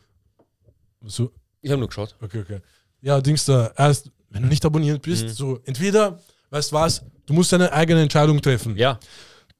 [1.04, 1.30] so,
[1.60, 2.16] Ich habe nur geschaut.
[2.22, 2.60] okay, okay.
[3.02, 5.28] Ja, Dings da, erst, wenn du nicht abonniert bist, Mhm.
[5.28, 8.74] so, entweder, weißt du was, du musst deine eigene Entscheidung treffen.
[8.78, 8.98] Ja,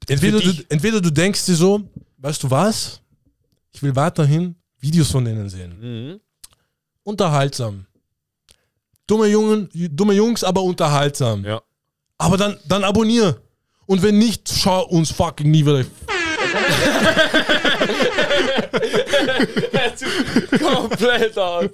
[0.07, 1.83] Entweder du, entweder du denkst dir so,
[2.17, 2.99] weißt du was?
[3.73, 5.77] Ich will weiterhin Videos von denen sehen.
[6.13, 6.19] mhm.
[7.03, 7.85] Unterhaltsam.
[9.05, 11.45] Dumme, Jungen, dumme Jungs, aber unterhaltsam.
[11.45, 11.61] ja.
[12.17, 13.39] Aber dann, dann abonnier.
[13.85, 15.85] Und wenn nicht, schau uns fucking nie wieder.
[20.59, 21.69] komplett aus.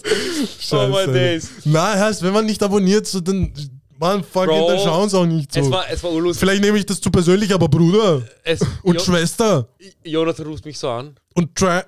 [0.72, 1.50] Oh my days.
[1.66, 3.54] Na, heißt, wenn man nicht abonniert, so dann,
[4.00, 5.62] man, fucking, Bro, dann schauen sie auch nicht so.
[5.62, 6.40] Es war, es war urlustig.
[6.40, 9.68] Vielleicht nehme ich das zu persönlich, aber Bruder Es, und Jo- Schwester
[10.04, 11.16] Jonathan ruft mich so an.
[11.34, 11.84] und Tra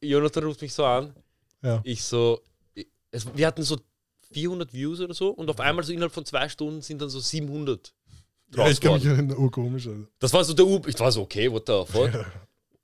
[0.00, 1.14] Jonathan ruft mich so an.
[1.62, 1.80] Ja.
[1.84, 2.40] Ich so,
[2.74, 3.78] ich, es, wir hatten so
[4.32, 7.20] 400 Views oder so und auf einmal so innerhalb von zwei Stunden sind dann so
[7.20, 7.92] 700
[8.56, 10.06] ja, ich kann mich erinnern, oh komisch, Alter.
[10.20, 12.10] Das war so der U, ich war so, okay, what the fuck?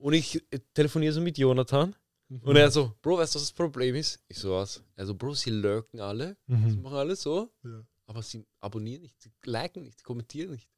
[0.01, 1.95] Und ich äh, telefoniere so mit Jonathan
[2.43, 4.19] und er so, Bro, weißt du, was das Problem ist?
[4.29, 4.83] Ich so, was?
[4.97, 6.83] Also, Bro, sie lurken alle, sie Mhm.
[6.83, 7.85] machen alles so, Ja.
[8.07, 10.69] aber sie abonnieren nicht, sie liken nicht, sie kommentieren nicht.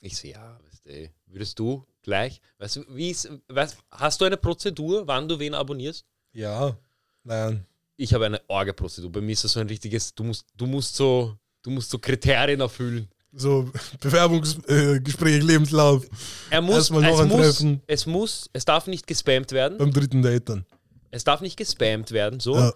[0.00, 4.26] Ich sehe, ja, weißt du, würdest du gleich, weißt du, wie ist, weißt, hast du
[4.26, 6.04] eine Prozedur, wann du wen abonnierst?
[6.32, 6.76] Ja.
[7.24, 7.66] Nein.
[7.96, 9.10] Ich habe eine Orge-Prozedur.
[9.10, 11.98] Bei mir ist das so ein richtiges, du musst, du musst so, du musst so
[11.98, 13.08] Kriterien erfüllen.
[13.32, 13.70] So,
[14.00, 16.06] Bewerbungsgespräch, äh, Lebenslauf.
[16.50, 17.82] Er muss, Erstmal noch es ein muss, Treffen.
[17.86, 19.78] es muss, es darf nicht gespammt werden.
[19.78, 20.64] Beim dritten Date dann.
[21.10, 22.56] Es darf nicht gespammt werden, so.
[22.56, 22.72] Ja.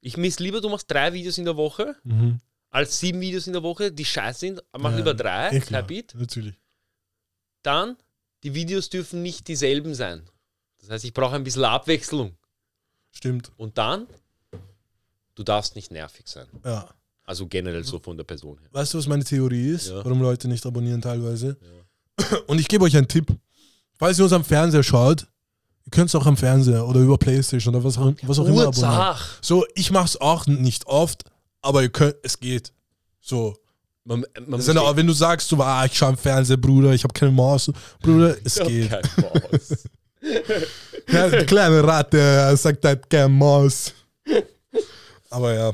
[0.00, 2.40] Ich miss lieber, du machst drei Videos in der Woche, Mhm.
[2.70, 4.62] als sieben Videos in der Woche, die scheiße sind.
[4.78, 6.14] Mach Ja, lieber drei, eh klar, Habit.
[6.14, 6.54] Natürlich.
[7.62, 7.96] Dann,
[8.44, 10.22] die Videos dürfen nicht dieselben sein.
[10.80, 12.36] Das heißt, ich brauche ein bisschen Abwechslung.
[13.10, 13.50] Stimmt.
[13.56, 14.06] Und dann,
[15.34, 16.46] du darfst nicht nervig sein.
[16.64, 16.88] Ja.
[17.28, 18.68] Also generell so von der Person her.
[18.72, 19.96] Weißt du, was meine Theorie ist, Ja.
[20.02, 21.58] warum Leute nicht abonnieren teilweise?
[22.46, 23.26] Und ich gebe euch einen Tipp.
[23.98, 25.26] Falls ihr uns am Fernseher schaut,
[25.84, 28.68] ihr könnt es auch am Fernseher oder über Playstation oder was, auch- was auch immer
[28.68, 29.14] abonnieren.
[29.42, 31.24] So, ich mache es auch nicht oft,
[31.60, 32.72] aber ihr könnt, es geht.
[33.20, 33.54] So.
[34.04, 37.12] Man, man eine, wenn du sagst, so, ah, ich schaue am Fernseher, Bruder, ich habe
[37.12, 37.70] keine Maus,
[38.00, 38.88] Bruder, es Ja, geht.
[38.90, 39.74] kein Maus.
[41.10, 43.92] Ja, die kleine Ratte er sagt halt keine Maus.
[45.30, 45.72] Aber ja,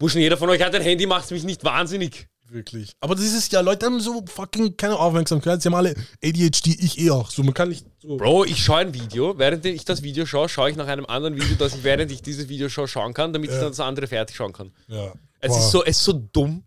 [0.00, 2.26] Burschen, jeder von euch hat ein Handy, macht mich nicht wahnsinnig.
[2.48, 2.94] wirklich.
[2.98, 5.62] Aber das ist ja, Leute haben so fucking keine Aufmerksamkeit.
[5.62, 5.94] Sie haben alle
[6.24, 7.30] ADHD, ich eh auch.
[7.30, 8.16] So, man kann nicht so.
[8.16, 9.38] Bro, ich schaue ein Video.
[9.38, 12.22] Während ich das Video schaue, schaue ich nach einem anderen Video, das ich während ich
[12.22, 13.60] dieses Video schaue, schauen kann, damit ich Ja.
[13.62, 14.72] dann das andere fertig schauen kann.
[14.88, 15.12] Ja.
[15.38, 16.64] Es ist so, es ist so dumm.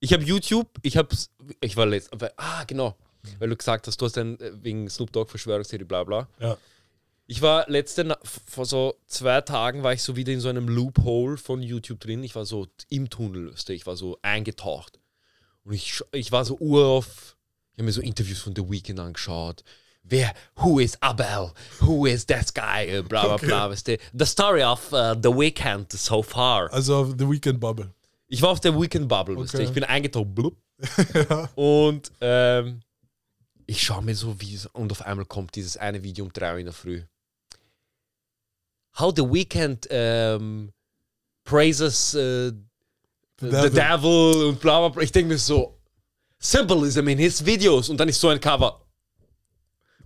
[0.00, 1.08] Ich habe YouTube, ich habe,
[1.60, 2.96] ich war letzt, aber- ah genau,
[3.38, 6.28] weil du gesagt hast, du hast ein äh, wegen Snoop Dogg Verschwörungstheorie, bla bla.
[6.40, 6.56] Ja.
[7.26, 10.68] Ich war letzte, Na- vor so zwei Tagen war ich so wieder in so einem
[10.68, 12.22] Loophole von YouTube drin.
[12.22, 15.00] Ich war so im Tunnel, ich war so eingetaucht.
[15.64, 17.36] Und ich, ich war so ur auf,
[17.72, 19.64] ich habe mir so Interviews von The Weeknd angeschaut.
[20.02, 21.50] Wer, who is Abel?
[21.80, 22.84] Who is that guy?
[22.86, 23.46] Äh, Bla bla Okay.
[23.46, 23.96] bla, weißt du.
[24.12, 26.70] The story of uh, The Weeknd so far.
[26.74, 27.94] Also auf The Weekend Bubble.
[28.28, 29.58] Ich war auf der Weekend Bubble, weißt du.
[29.58, 29.66] Okay.
[29.66, 30.34] ich bin eingetaucht.
[30.34, 30.56] Blub.
[31.54, 32.80] Und ähm,
[33.64, 36.58] ich schaue mir so Videos und auf einmal kommt dieses eine Video um 3 Uhr
[36.58, 37.02] in der Früh.
[38.98, 40.72] How the Weekend ähm,
[41.44, 42.52] praises äh,
[43.40, 43.70] the, devil.
[43.70, 45.02] devil und bla bla bla.
[45.02, 45.78] Ich denke mir so,
[46.38, 48.80] Symbolism in his videos und dann ist so ein Cover.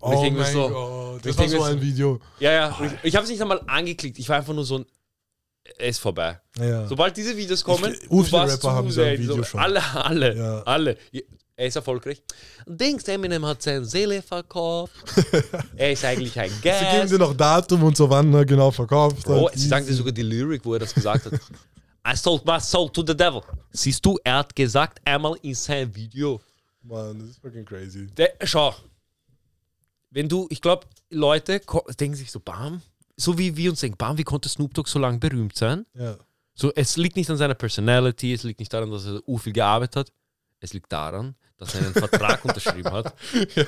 [0.00, 2.20] Und ich Oh mir mein so- Gott, ich das war so so- ein Video.
[2.38, 2.76] Ja, ja.
[2.76, 4.18] und Ich, ich habe es nicht einmal angeklickt.
[4.18, 4.86] Ich war einfach nur so ein.
[5.76, 6.40] Es ist vorbei.
[6.58, 6.86] Ja.
[6.86, 9.60] Sobald diese Videos kommen, Ich- viele warst Rapper haben so ein Video schon.
[9.60, 10.62] Alle, alle, Ja.
[10.62, 10.96] alle.
[11.58, 12.22] Er ist erfolgreich.
[12.66, 14.94] Denkst Eminem hat seine Seele verkauft.
[15.76, 19.24] er ist eigentlich ein Sie geben dir noch Datum und so, wann er genau verkauft
[19.24, 19.58] Bro, hat.
[19.58, 21.32] sie sagen dir sogar die Lyric, wo er das gesagt hat.
[22.06, 23.42] I sold my soul to the devil.
[23.72, 26.40] Siehst du, er hat gesagt einmal in seinem Video.
[26.80, 28.06] Mann, das ist fucking crazy.
[28.06, 28.72] Der, schau,
[30.10, 31.60] wenn du, ich glaube, Leute
[31.98, 32.82] denken sich so, bam,
[33.16, 35.86] so wie wir uns denken, bam, wie konnte Snoop Dogg so lange berühmt sein?
[35.94, 36.16] Ja.
[36.54, 39.52] So, es liegt nicht an seiner Personality, es liegt nicht daran, dass er u viel
[39.52, 40.12] gearbeitet hat.
[40.60, 43.12] Es liegt daran, dass er einen Vertrag unterschrieben hat
[43.54, 43.64] ja.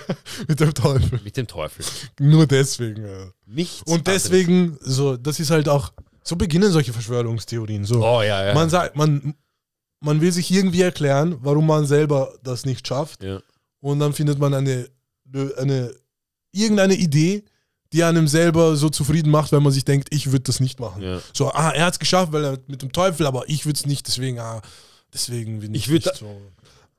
[0.48, 1.20] Mit dem Teufel.
[1.22, 1.84] mit dem Teufel.
[2.18, 3.30] Nur deswegen, ja.
[3.46, 3.82] Nichts.
[3.82, 4.22] Und anderes.
[4.22, 7.84] deswegen, so, das ist halt auch, so beginnen solche Verschwörungstheorien.
[7.84, 8.04] So.
[8.04, 8.54] Oh ja, ja.
[8.54, 9.34] Man sagt, man,
[10.00, 13.22] man will sich irgendwie erklären, warum man selber das nicht schafft.
[13.22, 13.40] ja.
[13.82, 14.88] Und dann findet man eine,
[15.56, 15.94] eine
[16.52, 17.44] irgendeine Idee,
[17.92, 21.02] die einem selber so zufrieden macht, weil man sich denkt, ich würde das nicht machen.
[21.02, 21.20] Ja.
[21.32, 23.86] So, ah, er hat es geschafft, weil er mit dem Teufel, aber ich würde es
[23.86, 24.60] nicht, deswegen, ah,
[25.12, 26.40] deswegen bin ich, Ich würd nicht so.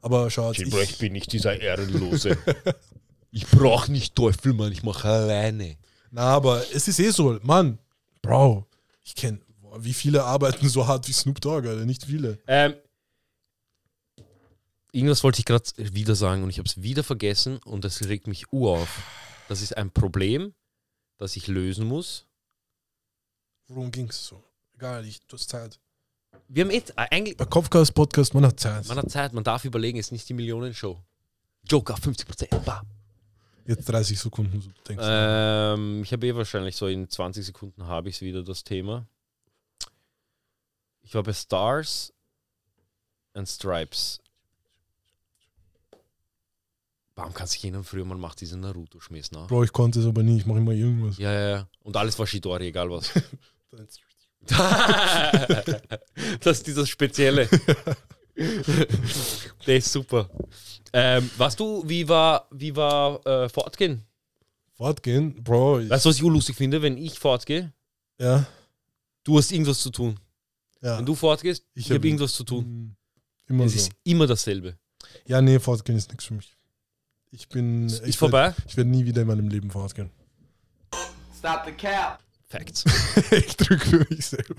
[0.01, 2.37] Aber schaut, Ich ich, bin nicht dieser Ehrenlose.
[3.31, 5.77] ich brauche nicht Teufel, Mann, ich mache alleine.
[6.09, 7.77] na, aber es ist eh so, Mann,
[8.21, 8.67] Bro,
[9.03, 9.39] ich kenne,
[9.77, 12.39] wie viele arbeiten so hart wie Snoop Dogg, Alter, nicht viele.
[12.47, 12.75] Ähm,
[14.91, 18.27] irgendwas wollte ich gerade wieder sagen und ich habe es wieder vergessen und das regt
[18.27, 19.03] mich auf.
[19.47, 20.53] Das ist ein Problem,
[21.17, 22.27] das ich lösen muss.
[23.67, 24.43] Worum ging es so?
[24.75, 25.79] Egal, ich, du hast Zeit.
[26.53, 28.85] Wir haben jetzt eigentlich, Bei Kopfcast Podcast, man hat Zeit.
[28.87, 31.01] man hat Zeit, man darf überlegen, es ist nicht die Millionenshow.
[31.63, 32.59] Joker 50%.
[32.65, 32.85] Bam.
[33.65, 35.09] Jetzt 30 Sekunden, so denkst du.
[35.09, 39.05] Ähm, ich habe eh wahrscheinlich so in 20 Sekunden habe ich es wieder, das Thema.
[41.03, 42.11] Ich war bei Stars
[43.33, 44.19] and Stripes.
[47.15, 49.47] Warum kann sich erinnern, früher man macht diesen Naruto-Schmiss nach?
[49.47, 51.17] Bro, ich konnte es aber nie, ich mache immer irgendwas.
[51.17, 51.67] Ja, ja, ja.
[51.81, 53.11] Und alles war Shidori, egal was.
[56.39, 57.47] das ist dieses Spezielle.
[59.67, 60.29] Der ist super.
[60.93, 64.03] Ähm, weißt du, wie war, wie war äh, Fortgehen?
[64.73, 65.87] Fortgehen, Bro.
[65.89, 67.71] Weißt du, was ich lustig finde, wenn ich fortgehe?
[68.19, 68.45] ja,
[69.23, 70.19] Du hast irgendwas zu tun.
[70.81, 70.97] ja.
[70.97, 72.65] Wenn du fortgehst, Ich ich, habe hab- irgendwas zu tun.
[72.65, 72.95] Mm,
[73.53, 73.77] Immer Es so.
[73.79, 74.75] ist immer dasselbe.
[75.27, 76.57] Ja, nee, Fortgehen ist nichts für mich.
[77.29, 77.85] Ich bin.
[77.85, 78.45] Ist ich vorbei?
[78.45, 80.09] Werd, ich werde nie wieder in meinem Leben fortgehen.
[81.37, 82.19] Stop the cap.
[82.51, 82.83] Facts.
[83.31, 84.55] ich drücke für mich selber.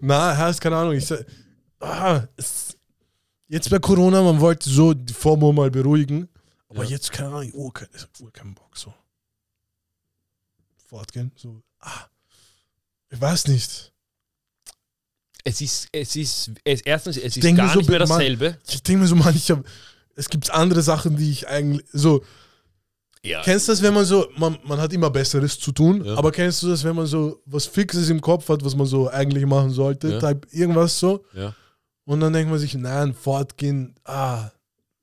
[0.00, 0.94] Na, heißt keine Ahnung.
[0.94, 1.24] Ich sag,
[1.80, 2.76] ah, es,
[3.48, 6.28] jetzt bei Corona, man wollte so die FOMO mal beruhigen.
[6.68, 6.90] Aber Ja.
[6.90, 7.88] jetzt, keine Ahnung, oh, kein,
[8.20, 8.92] oh, keinen Bock so.
[10.88, 11.62] Fortgehen, so.
[11.80, 12.06] Ah,
[13.10, 13.92] ich weiß nicht.
[15.44, 18.58] Es ist, es ist, es, erstens, es ist gar so, nicht mehr dasselbe.
[18.66, 19.62] Ich denke mir so, Mann, ich hab,
[20.16, 22.24] es gibt andere Sachen, die ich eigentlich so.
[23.24, 23.40] Ja.
[23.42, 26.14] Kennst du das, wenn man so, man, man hat immer Besseres zu tun, Ja.
[26.16, 29.08] aber kennst du das, wenn man so was Fixes im Kopf hat, was man so
[29.08, 30.20] eigentlich machen sollte, Ja.
[30.20, 31.54] type irgendwas so, Ja.
[32.04, 34.50] und dann denkt man sich, nein, fortgehen, ah,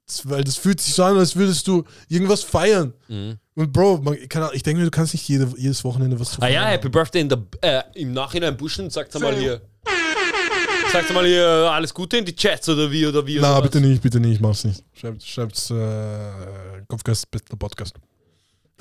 [0.06, 2.94] das, weil das fühlt sich so an, als würdest du irgendwas feiern.
[3.08, 3.38] Mhm.
[3.56, 6.42] Und Bro, man, kann, ich denke mir, du kannst nicht jede, jedes Wochenende was zu
[6.42, 9.62] Ah ja, feiern Happy Birthday in der, äh, im Nachhinein pushen, sagt mal hier.
[10.92, 13.40] Sagt mal hier alles Gute in die Chats oder wie oder wie.
[13.40, 14.84] Na, bitte nicht, bitte nicht, mach's nicht.
[14.94, 17.96] Schreibt, schreibt's äh, Kopfgeist Bettler Podcast.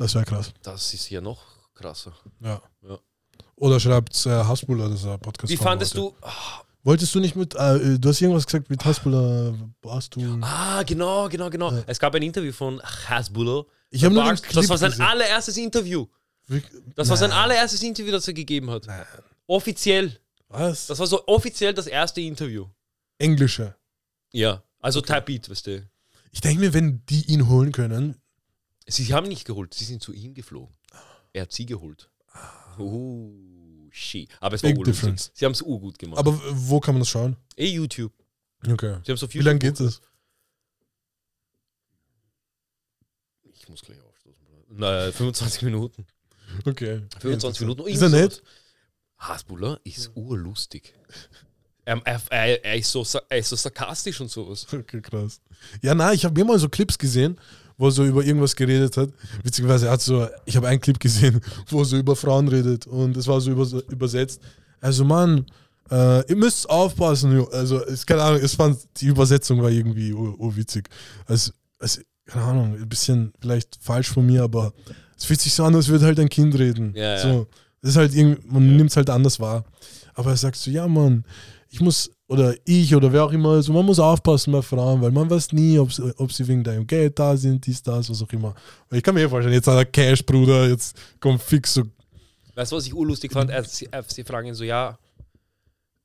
[0.01, 0.53] Das wäre krass.
[0.63, 1.43] Das ist ja noch
[1.75, 2.13] krasser.
[2.41, 2.63] Ja.
[2.89, 2.99] Ja.
[3.57, 5.53] Oder schreibt's äh, Hasbulla, das ist ein Podcast.
[5.53, 6.15] Wie fandest heute.
[6.21, 6.27] du.
[6.27, 10.39] Ah, Wolltest du nicht mit, äh, du hast irgendwas gesagt mit Hasbulla, warst du.
[10.41, 11.71] Ah, genau, genau, genau.
[11.71, 11.83] Ja.
[11.87, 13.65] Es gab ein Interview von Hasbulla.
[13.91, 15.05] Ich habe nur den das Clip war sein gesehen.
[15.05, 16.07] allererstes Interview.
[16.97, 17.39] Das war sein Nein.
[17.39, 18.87] allererstes Interview, das er gegeben hat.
[18.87, 19.05] Nein.
[19.47, 20.19] Offiziell.
[20.49, 20.87] Was?
[20.87, 22.67] Das war so offiziell das erste Interview.
[23.19, 23.75] Englische.
[24.33, 24.63] Ja.
[24.81, 25.87] Also Type Beat, weißt du.
[26.33, 28.17] Ich denke mir, wenn die ihn holen können,
[28.91, 30.75] Sie haben ihn nicht geholt, sie sind zu ihm geflogen.
[31.33, 32.11] Er hat sie geholt.
[32.79, 33.31] Oh,
[33.91, 34.31] shit.
[34.41, 34.95] Aber es war Big urlustig.
[35.01, 35.31] difference.
[35.35, 36.19] Sie haben es urgut gemacht.
[36.19, 37.37] aber wo kann man das schauen?
[37.57, 38.13] eh YouTube.
[38.69, 38.99] Okay.
[39.05, 40.01] Sie haben so viel Wie lange geht das?
[43.53, 44.45] Ich muss gleich aufstoßen.
[44.47, 44.65] Bruder.
[45.07, 46.07] Na, 25 Minuten.
[46.67, 47.03] Okay.
[47.21, 47.87] 25 Minuten.
[47.87, 48.33] Ist er Irgend nett?
[48.35, 48.45] sowas.
[49.19, 50.95] Hasbulla ist urlustig.
[51.85, 54.67] Er, er, er, er, ist so, sa- er ist so sarkastisch und sowas.
[54.73, 55.41] Okay, krass.
[55.83, 57.39] Ja, na, ich habe mir mal so Clips gesehen,
[57.81, 59.09] wo er so über irgendwas geredet hat.
[59.43, 63.17] Er hat so, ich habe einen Clip gesehen, wo er so über Frauen redet und
[63.17, 64.43] es war so übers übersetzt.
[64.83, 65.47] Also Mann,
[65.91, 67.47] äh, ihr müsst aufpassen.
[67.53, 70.91] Also, ist keine Ahnung, es fand, die Übersetzung war irgendwie urwitzig.
[71.25, 74.75] Also, also, keine Ahnung, ein bisschen vielleicht falsch von mir, aber
[75.17, 76.93] es fühlt sich so an, als würde halt ein Kind reden.
[76.95, 77.19] Ja, ja.
[77.19, 77.47] so,
[77.81, 79.65] das ist halt irgendwie, man nimmt es halt anders wahr.
[80.13, 81.25] Aber er sagt so, ja Mann,
[81.71, 85.11] ich muss, oder ich oder wer auch immer, also man muss aufpassen bei Frauen, weil
[85.11, 88.23] man weiß nie, ob, sie- ob sie wegen deinem Geld da sind, dies, das, was
[88.23, 88.55] auch immer.
[88.89, 91.83] Weil ich kann mir eh vorstellen, jetzt hat er Cash, Bruder, jetzt kommt fix so.
[92.55, 93.51] Weißt du, was ich urlustig fand?
[93.51, 94.99] Er, sie, er, sie fragen ihn so, ja,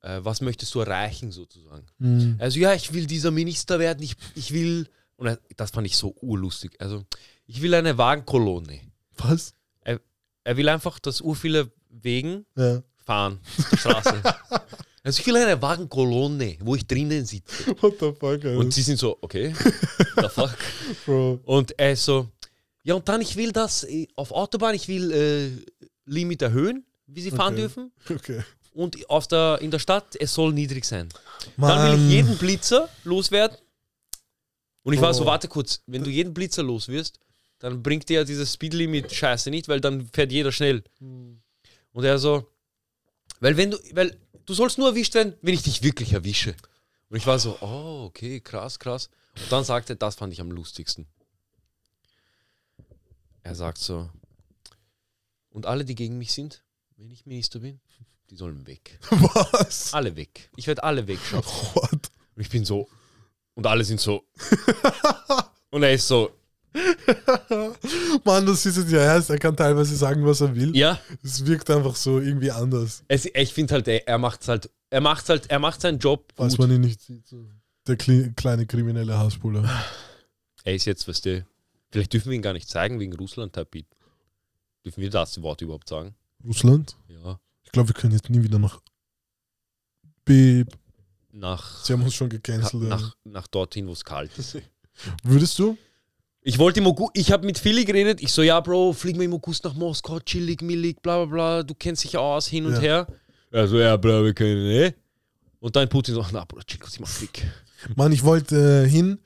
[0.01, 1.85] äh, was möchtest du erreichen sozusagen?
[1.99, 5.85] hm, Also ja, ich will dieser Minister werden, ich, ich will, und er, das fand
[5.87, 7.03] ich so urlustig, also
[7.47, 8.79] ich will eine Wagenkolonne.
[9.17, 9.53] Was?
[10.47, 12.83] Er will einfach, dass ur viele Wegen Ja.
[13.03, 14.23] fahren auf der Straße.
[15.05, 17.67] also ich will eine Wagenkolonne, wo ich drinnen sitze.
[17.81, 18.57] What the fuck, Alter?
[18.57, 19.53] Und sie sind so, okay,
[20.17, 20.55] the fuck.
[21.05, 21.39] Bro.
[21.45, 22.27] Und er ist so,
[22.83, 25.51] ja und dann ich will das äh, auf Autobahn, ich will äh,
[26.05, 27.61] Limit erhöhen, wie sie fahren Okay.
[27.61, 27.91] dürfen.
[28.09, 28.41] Okay.
[28.73, 31.07] Und auf der, in der Stadt, es soll niedrig sein.
[31.57, 32.09] Dann will ich Mann.
[32.09, 33.57] jeden Blitzer loswerden.
[34.83, 37.19] Und ich war so, warte kurz, wenn du jeden Blitzer los wirst,
[37.59, 40.83] dann bringt dir ja dieses Speedlimit Scheiße nicht, weil dann fährt jeder schnell.
[40.99, 42.45] Und er so,
[43.39, 44.15] weil wenn du, weil
[44.45, 46.55] du sollst nur erwischt werden, wenn ich dich wirklich erwische.
[47.09, 49.09] Und ich war so, oh, okay, krass, krass.
[49.35, 51.07] Und dann sagte er, das fand ich am lustigsten.
[53.43, 54.09] Er sagt so,
[55.49, 56.63] und alle, die gegen mich sind,
[56.97, 57.79] wenn ich Minister bin,
[58.29, 58.99] die sollen weg.
[59.09, 59.93] Was?
[59.93, 60.49] Alle weg.
[60.55, 61.51] Ich werde alle wegschaffen.
[61.75, 62.11] What?
[62.35, 62.89] Und ich bin so.
[63.53, 64.25] Und alle sind so.
[65.69, 66.31] und er ist so.
[68.25, 70.75] Mann, das ist jetzt ja erst, er kann teilweise sagen, was er will.
[70.75, 70.99] Ja.
[71.23, 74.69] Es wirkt einfach so irgendwie anders, Es, ich finde halt, er, er macht halt.
[74.91, 76.67] Er macht halt, er macht seinen Job was gut.
[76.67, 77.27] man ihn nicht sieht.
[77.27, 77.49] So.
[77.87, 79.67] Der kle kleine kriminelle Hassbuller.
[80.63, 81.45] Er ist jetzt, weißt du,
[81.91, 83.87] vielleicht dürfen wir ihn gar nicht zeigen wegen Russland Tapit.
[84.85, 86.15] Dürfen wir das Wort überhaupt sagen?
[86.45, 86.95] Russland?
[87.07, 87.39] Ja.
[87.63, 88.79] Ich glaube, wir können jetzt nie wieder nach.
[90.23, 90.71] Beep.
[91.31, 92.83] Nach, Sie haben uns schon gecancelt.
[92.83, 94.57] nach, nach dorthin, wo es kalt ist.
[95.23, 95.77] Würdest du?
[96.47, 98.21] Ich wollte im August, ich habe mit Philly geredet.
[98.21, 101.63] Ich so, ja, Bro, fliegen wir im August nach Moskau, chillig, millig, bla bla bla.
[101.63, 102.79] Du kennst dich aus, hin und Ja.
[102.81, 103.07] her.
[103.51, 104.93] Also, ja, Bro, wir können, eh.
[105.59, 107.47] Und dann Putin so, na, Bro, chill kurz, ich mach Krieg.
[107.95, 109.17] Mann, ich wollte äh, hin,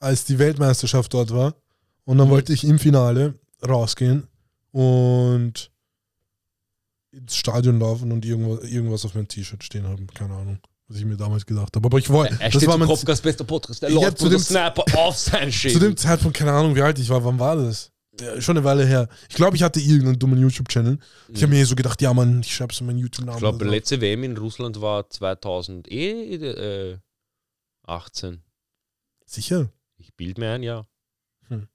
[0.00, 1.54] als die Weltmeisterschaft dort war.
[2.04, 2.18] Und Mhm.
[2.20, 4.26] dann wollte ich im Finale rausgehen
[4.70, 5.70] und
[7.10, 10.06] ins Stadion laufen und irgendwas, irgendwas auf meinem T-Shirt stehen haben.
[10.06, 10.58] Keine Ahnung,
[10.92, 11.86] was ich mir damals gedacht habe.
[11.86, 12.36] Aber ich wollte.
[12.40, 13.82] Er Das war mein, Kopfgas bester Podcast.
[13.82, 15.74] Der Ja, Lord zu dem- Sniper auf sein Schild.
[15.74, 17.24] zu dem Zeitpunkt, keine Ahnung, wie alt ich war.
[17.24, 17.90] Wann war das?
[18.20, 19.08] Ja, schon eine Weile her.
[19.30, 20.98] Ich glaube, ich hatte irgendeinen dummen YouTube-Channel.
[21.28, 23.36] Ich habe mir so gedacht, ja, Mann, ich schreibe so meinen YouTube-Namen.
[23.38, 26.42] ich glaube, letzte WM in Russland war 2018.
[26.42, 26.98] Äh,
[27.86, 28.42] 18.
[29.24, 29.70] Sicher?
[29.96, 30.84] Ich bild mir ein, ja.
[31.48, 31.68] Hm.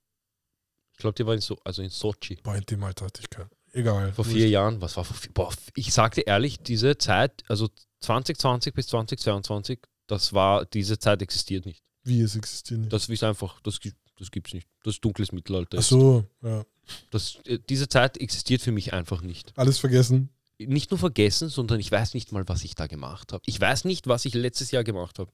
[0.91, 2.37] Ich glaube, die war in, so also in Sochi.
[2.45, 3.49] In dem Alter hatte ich keinen.
[3.73, 4.13] Egal.
[4.13, 4.79] Vor vier Jahren.
[4.81, 5.31] Was war vor vier?
[5.33, 7.67] Boah, ich sagte ehrlich, diese Zeit, also
[8.01, 11.83] 2020 bis 2022, das war, diese Zeit existiert nicht.
[12.03, 12.93] Wie es existiert nicht.
[12.93, 13.79] Das ist einfach, das,
[14.17, 14.67] das gibt's nicht.
[14.83, 15.77] Das ist dunkles Mittelalter.
[15.79, 16.65] Ach so, ja.
[17.11, 19.51] Das, äh, diese Zeit existiert für mich einfach nicht.
[19.57, 20.29] Alles vergessen.
[20.59, 23.43] Nicht nur vergessen, sondern ich weiß nicht mal, was ich da gemacht habe.
[23.45, 25.31] Ich weiß nicht, was ich letztes Jahr gemacht habe.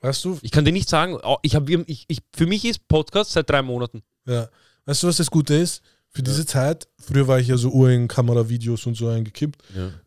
[0.00, 2.86] Weißt du, Ich kann dir nicht sagen, oh, ich hab, ich, ich, für mich ist
[2.88, 4.02] Podcast seit drei Monaten.
[4.26, 4.48] ja.
[4.86, 5.82] Weißt du, was das Gute ist?
[6.10, 9.60] Für diese Zeit, früher war ich ja so ur in Kameravideos und so eingekippt.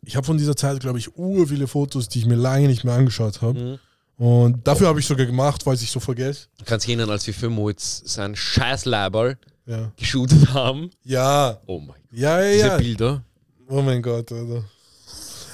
[0.04, 2.84] Ich habe von dieser Zeit, glaube ich, ur viele Fotos, die ich mir lange nicht
[2.84, 3.58] mehr angeschaut habe.
[3.58, 3.78] Mhm.
[4.24, 6.48] Und dafür habe ich sogar gemacht, weil ich so vergesse.
[6.58, 9.90] Du kannst erinnern, als wir für Moritz sein scheiß Laberl Ja.
[9.96, 10.90] geshootet haben.
[11.04, 11.96] Ja, Oh mein Gott.
[12.12, 12.52] ja, ja.
[12.52, 12.76] Diese ja.
[12.76, 13.24] Bilder.
[13.68, 14.64] Oh mein Gott, Alter.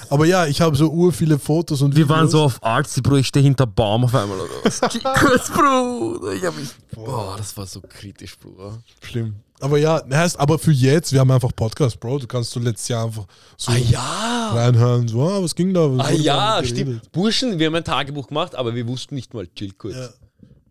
[0.09, 2.33] Aber ja, ich habe so ur viele Fotos und Videos.
[2.33, 3.17] auf Artsy, Bro.
[3.17, 4.39] Ich stehe hinter Baum auf einmal.
[4.39, 4.79] Oder was?
[4.91, 6.31] Chicos, Bro.
[6.33, 6.69] Ich hab mich.
[6.95, 8.79] Boah, das war so kritisch, Bruder.
[9.03, 9.35] Schlimm.
[9.61, 12.19] Aber ja, heißt, aber für jetzt, wir haben einfach Podcast, Bro.
[12.19, 13.25] Du kannst so letztes Jahr einfach
[13.57, 14.51] so Ah ja.
[14.53, 15.07] reinhören.
[15.07, 15.97] So, ah, was ging da?
[15.97, 17.11] Was Ah ja, stimmt.
[17.11, 19.95] Burschen, wir haben ein Tagebuch gemacht, aber wir wussten nicht mal, chill kurz.
[19.95, 20.09] Ja.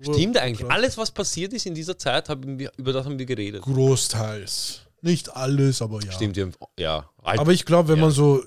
[0.01, 0.66] Stimmt eigentlich.
[0.66, 0.74] Krass.
[0.76, 3.62] Alles, was passiert ist in dieser Zeit, haben wir, über das haben wir geredet.
[3.62, 4.80] Großteils.
[5.03, 6.11] Nicht alles, aber ja.
[6.12, 7.05] Stimmt, wir ja.
[7.22, 8.03] Alt- Aber ich glaube, wenn Ja.
[8.03, 8.43] man so,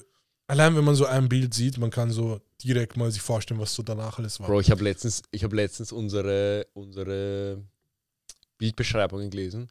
[0.52, 3.74] allein wenn man so ein Bild sieht, man kann so direkt mal sich vorstellen, was
[3.74, 4.48] so danach alles war.
[4.48, 7.58] Bro, ich habe letztens, ich hab letztens unsere, unsere
[8.58, 9.70] Bildbeschreibungen gelesen.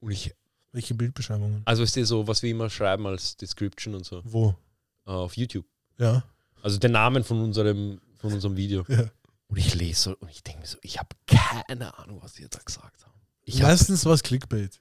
[0.00, 0.34] Und ich,
[0.72, 1.62] Welche Bildbeschreibungen?
[1.64, 4.54] also ist dir so, was wir immer schreiben als Description und so Wo?
[5.04, 5.66] auf YouTube.
[5.98, 6.22] Ja.
[6.62, 8.84] Also den Namen von unserem, von unserem Video.
[8.88, 9.04] ja.
[9.48, 12.46] Und ich lese so und ich denke mir so, ich habe keine Ahnung, was die
[12.48, 13.12] da gesagt haben.
[13.44, 14.80] Ich hab, Meistens war es Clickbait.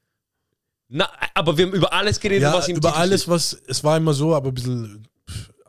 [0.88, 3.32] na, aber wir haben über alles geredet, Ja, was im über Titel alles, steht.
[3.34, 5.07] was, es war immer so, aber ein bisschen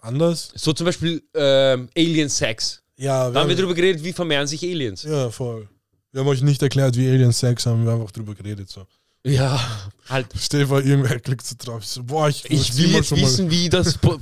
[0.02, 0.50] anders.
[0.54, 2.82] So zum Beispiel ähm, Alien Sex.
[2.96, 5.02] Ja, Da haben wir darüber geredet, wie vermehren sich Aliens.
[5.02, 5.68] ja, voll.
[6.12, 8.68] Wir haben euch nicht erklärt, wie Aliens Sex haben, wir haben einfach drüber geredet.
[8.68, 8.86] So.
[9.24, 9.58] Ja,
[10.08, 10.26] halt.
[10.38, 11.82] Stell vor, irgendwer klickt so drauf.
[11.82, 14.20] Ich so, boah, ich, Ich will jetzt wissen, wie das po-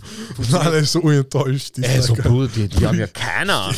[0.53, 1.79] Alle ist so enttäuscht.
[1.79, 2.15] Die Äh, so.
[2.15, 3.75] Bruder, die, die haben ja keine Ahnung.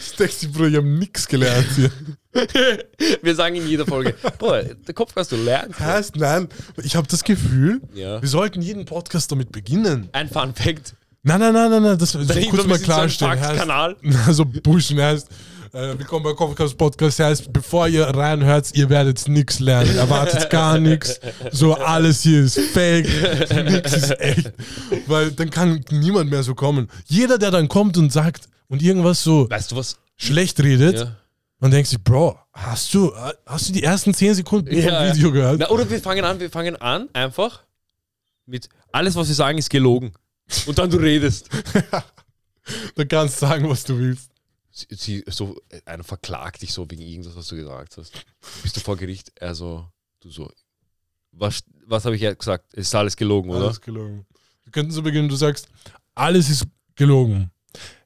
[0.00, 1.90] Ich denke, Bruder, ich habe nichts gelernt hier.
[3.22, 5.74] Wir sagen in jeder Folge, boah, der Kopf kannst du lernen.
[5.78, 6.48] Heißt, nein,
[6.82, 8.20] ich habe das Gefühl, Ja.
[8.22, 10.08] wir sollten jeden Podcast damit beginnen.
[10.12, 10.94] Ein Fun Fact.
[11.22, 13.32] Nein, nein, nein, nein, nein, das so Dahinter kurz mal so klarstellen.
[13.32, 13.96] Heißt, Faxkanal.
[14.26, 15.28] also Buschen heißt,
[15.72, 20.78] äh, willkommen bei Kopfkast Podcast, heißt, bevor ihr reinhört, ihr werdet nichts lernen, erwartet gar
[20.78, 21.20] nichts,
[21.52, 23.06] so alles hier ist fake,
[23.70, 24.52] nichts ist echt,
[25.08, 26.88] weil dann kann niemand mehr so kommen.
[27.06, 29.98] Jeder, der dann kommt und sagt und irgendwas so Weißt du was?
[30.16, 31.16] schlecht redet, Ja.
[31.60, 33.14] Man denkt sich, Bro, hast du,
[33.46, 35.14] hast du die ersten 10 Sekunden Ja, vom ja.
[35.14, 35.60] Video gehört?
[35.60, 37.64] Na, oder wir fangen an, wir fangen an einfach
[38.46, 40.12] mit alles, was wir sagen, ist gelogen.
[40.66, 41.48] Und dann du redest.
[42.94, 44.30] Du kannst sagen, was du willst.
[44.70, 48.12] Sie, sie, so, einer verklagt dich so wegen irgendwas, was du gesagt hast.
[48.62, 49.32] Bist du vor Gericht?
[49.42, 49.86] Also,
[50.20, 50.48] du so.
[51.32, 52.66] Was, was habe ich jetzt gesagt?
[52.72, 53.66] Es ist alles gelogen, oder?
[53.66, 54.26] Alles gelogen.
[54.64, 55.68] Wir könnten so beginnen, du sagst,
[56.14, 57.50] alles ist gelogen.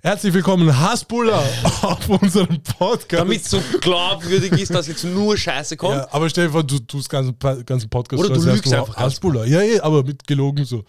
[0.02, 1.38] Herzlich willkommen, Hasbulla,
[1.82, 3.22] auf unserem Podcast.
[3.22, 5.94] Damit es so glaubwürdig ist, dass jetzt nur Scheiße kommt.
[5.94, 7.34] ja, aber stell dir vor, du tust ganzen,
[7.64, 8.22] ganzen Podcast.
[8.22, 9.44] Oder du lügst einfach ganz Hasbulla.
[9.46, 10.84] Ja, ja, aber mit gelogen so.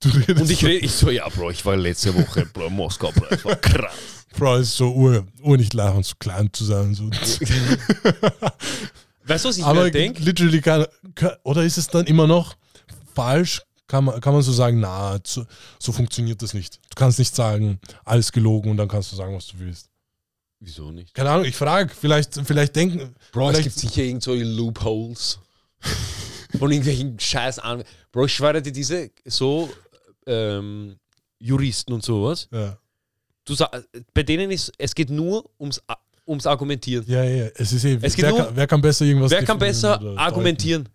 [0.00, 3.26] Du Und ich rede, ich so, ja, Bro, ich war letzte Woche Bro, Moskau, Bro,
[3.30, 3.92] das war krass.
[4.36, 6.94] Bro, es ist so ur, ur nicht lachen, so klein zu sein.
[6.94, 7.08] So.
[9.24, 10.22] Weißt du, was ich aber mir denke?
[10.22, 12.54] literally ke- oder ist es dann immer noch
[13.14, 13.62] falsch?
[13.88, 15.44] Kann man, kann man so sagen, na, so,
[15.78, 16.76] so funktioniert das nicht.
[16.76, 19.88] Du kannst nicht sagen, alles gelogen und dann kannst du sagen, was du willst.
[20.58, 21.14] Wieso nicht?
[21.14, 23.14] Keine Ahnung, ich frage, vielleicht, vielleicht denken.
[23.32, 25.38] Bro, es vielleicht, gibt sicher irgend so Loopholes.
[26.58, 29.70] Von irgendwelchen scheiß An Bro, ich schwöre dir, diese so
[30.26, 30.96] ähm,
[31.38, 32.78] Juristen und sowas, ja,
[33.44, 33.70] du sa-
[34.14, 35.80] bei denen ist, es geht nur ums,
[36.26, 37.04] ums Argumentieren.
[37.06, 39.44] ja, ja, es ist eh, Es geht wer, nur- kann, wer kann besser irgendwas Wer
[39.44, 40.88] kann besser argumentieren?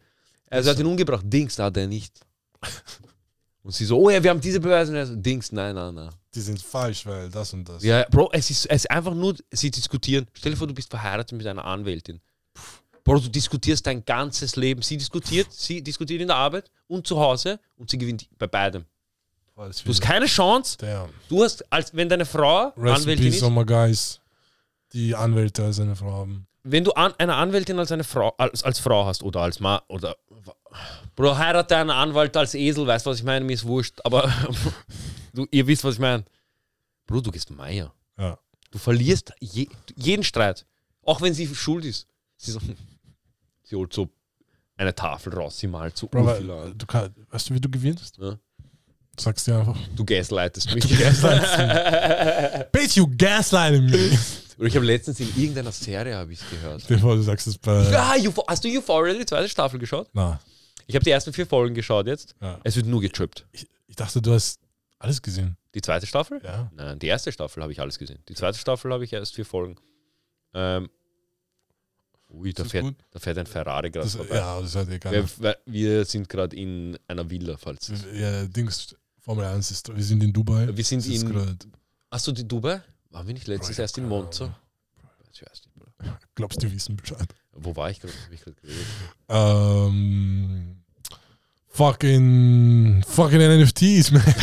[0.50, 2.20] Also er hat ihn umgebracht, Dings, da hat er nicht.
[3.64, 4.98] Und sie so, oh ja, wir haben diese Beweise.
[5.00, 6.10] Und so, Dings, nein, nein, nein.
[6.34, 7.84] Die sind falsch, weil das und das.
[7.84, 10.26] Ja, Bro, es ist, es ist einfach nur, sie diskutieren.
[10.34, 12.20] Stell dir vor, du bist verheiratet mit einer Anwältin.
[13.04, 14.82] Bro, du diskutierst dein ganzes Leben.
[14.82, 18.86] Sie diskutiert, sie diskutiert in der Arbeit und zu Hause und sie gewinnt bei beidem.
[19.56, 20.78] Alles Du hast keine Chance.
[20.80, 21.10] Damn.
[21.30, 24.20] Du hast, als wenn deine Frau Rest in Anwältin ist, my guys,
[24.94, 26.48] die Anwälte als eine Frau haben.
[26.64, 29.82] Wenn du an, eine Anwältin als eine Frau, als, als Frau hast oder als Mann
[29.88, 30.16] oder
[31.16, 33.44] Bro, heirate einen Anwalt als Esel, weißt du, was ich meine?
[33.44, 34.32] Mir ist wurscht, aber
[35.34, 36.24] du, ihr wisst, was ich meine.
[37.06, 37.94] Bro, du gehst Meier.
[38.18, 38.38] Ja.
[38.70, 40.66] Du verlierst je, jeden Streit.
[41.04, 42.08] Auch wenn sie schuld ist.
[42.38, 42.60] Sie, so,
[43.64, 44.10] sie holt so
[44.78, 48.18] eine Tafel raus, sie malt so Bro, weil, du kann, weißt du, wie du gewinnst?
[48.18, 48.38] Ja.
[49.20, 49.78] Sagst dir einfach.
[49.96, 50.88] Du gaslightest mich.
[52.72, 54.18] Bitch, you gaslighting me.
[54.62, 56.82] Oder ich habe letztens in irgendeiner Serie habe ich gehört.
[56.84, 57.82] Stell dir vor, du sagst es bei.
[57.90, 58.14] Ja,
[58.48, 60.08] hast du Euphoria, die zweite Staffel geschaut?
[60.14, 60.40] Na,
[60.86, 62.36] Ich habe die ersten vier Folgen geschaut jetzt.
[62.42, 62.60] ja.
[62.64, 63.48] Es wird nur getrippt.
[63.54, 64.60] ich, ich dachte, du hast
[65.00, 65.58] alles gesehen.
[65.74, 66.40] Die zweite Staffel?
[66.44, 66.72] Ja.
[66.76, 68.20] Nein, die erste Staffel habe ich alles gesehen.
[68.30, 69.78] Die zweite Staffel habe ich erst vier Folgen.
[70.54, 70.90] Ähm,
[72.30, 74.36] Ui, da fährt, da fährt ein Ferrari gerade vorbei.
[74.36, 75.12] ja, das hat egal.
[75.12, 78.06] Wir, wir- wir sind gerade in einer Villa, falls es.
[78.14, 80.70] Ja, Dings, Formel 1 ist, wir sind in Dubai.
[80.74, 81.58] Wir sind Das in-
[82.10, 82.82] Achso, die Dubai?
[83.12, 84.56] Waren wir nicht letztens Bro, erst in Monza?
[85.34, 85.88] Ich weiß nicht, Bro.
[86.36, 87.28] Glaubst du, die wissen Bescheid?
[87.54, 88.14] Wo war ich gerade?
[88.26, 88.86] Hab ich gerade geredet?
[89.30, 90.84] Ähm,
[91.68, 94.24] fucking, fucking NFTs, man.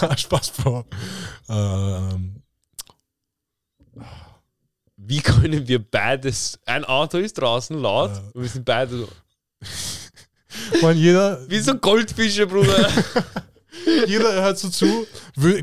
[0.00, 0.86] Na, Spaß, Bro.
[1.48, 2.42] Ähm,
[4.96, 6.58] Wie können wir beides?
[6.64, 8.22] Ein Auto ist draußen laut Ja.
[8.32, 9.08] und wir sind beide so.
[10.82, 12.88] man, jeder, Wie so Goldfische, Bruder.
[14.06, 15.06] jeder hört so zu,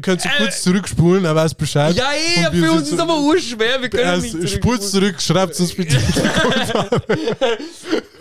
[0.01, 1.95] könnt so kurz zurückspulen, er weiß Bescheid.
[1.95, 3.81] ja, eh, Und wir für uns so- ist aber urschwer.
[3.81, 4.81] Wir können nicht zurück.
[4.81, 5.97] zurück, schreibt uns bitte.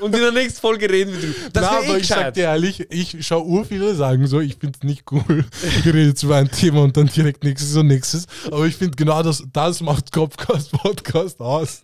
[0.01, 1.35] Und in der nächsten Folge reden wir drüber.
[1.53, 4.57] Das Na, aber eh ich sag dir ehrlich, ich schaue ur viele sagen so, ich
[4.57, 5.45] finde es nicht cool,
[5.85, 8.27] reden jetzt über ein Thema und dann direkt nächstes und nächstes.
[8.47, 11.83] Aber ich finde genau das, das macht Kopfcast Podcast aus.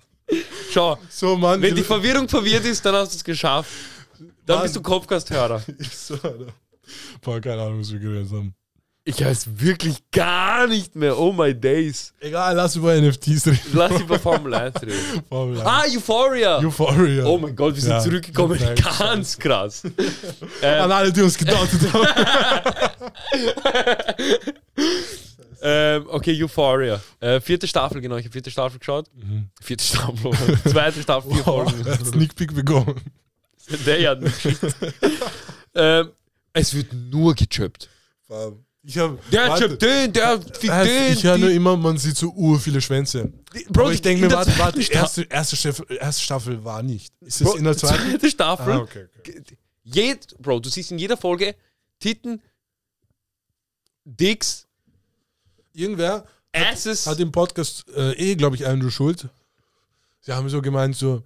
[0.73, 1.61] Schau, So, Mann.
[1.61, 3.69] wenn die Verwirrung verwirrt ist, dann hast du es geschafft.
[4.47, 4.63] Dann Mann.
[4.63, 5.63] bist du Kopfkast-Hörer.
[5.93, 6.47] so, Alter.
[7.21, 8.55] Boah, keine Ahnung, was wir geredet haben.
[9.07, 11.19] Ich weiß wirklich gar nicht mehr.
[11.19, 12.15] Oh my days.
[12.21, 13.61] Egal, lass über NFTs reden.
[13.75, 15.23] Lass über Formel 1 reden.
[15.29, 15.67] Formel 1.
[15.69, 16.59] Ah, Euphoria.
[16.59, 17.25] Euphoria.
[17.27, 18.01] Oh mein Gott, wir sind Ja.
[18.01, 18.59] zurückgekommen.
[18.99, 19.83] Ganz krass.
[20.63, 22.07] ähm, An alle, die uns gedauert haben.
[25.63, 27.01] ähm, okay, Euphoria.
[27.21, 28.17] Äh, vierte Staffel, genau.
[28.17, 29.07] Ich habe vierte Staffel geschaut.
[29.61, 30.33] Vierte Staffel.
[30.67, 32.05] Zweite Staffel, vier Boah, Folgen.
[32.07, 32.95] Sneak Peek bekommen.
[33.87, 34.35] Der hat nicht
[35.75, 36.11] ähm,
[36.55, 37.91] Es wird nur gechöppt.
[38.83, 41.13] Ich hab, Der warte, chöppt den, der fickt heißt, den.
[41.15, 43.33] ich höre nur immer, man sieht so ur viele Schwänze.
[43.71, 47.13] Bro, Aber ich denke mir, warte, warte, erste, erste, Staffel, erste Staffel war nicht.
[47.21, 48.03] Ist es Bro, in der zweiten?
[48.11, 48.73] zweite Staffel.
[48.73, 49.43] Ah, okay, okay.
[49.85, 51.55] Jed, Bro, du siehst in jeder Folge
[51.99, 52.43] Titten,
[54.05, 54.67] Dicks,
[55.73, 57.07] Irgendwer Asses.
[57.07, 59.29] hat im Podcast äh, eh, glaube ich, Andrew Schuld.
[60.21, 61.23] Sie haben so gemeint, so,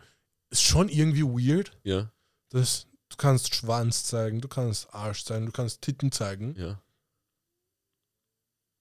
[0.51, 2.11] ist schon irgendwie weird, ja,
[2.51, 6.81] dass du kannst Schwanz zeigen, du kannst Arsch zeigen, du kannst Titten zeigen, ja.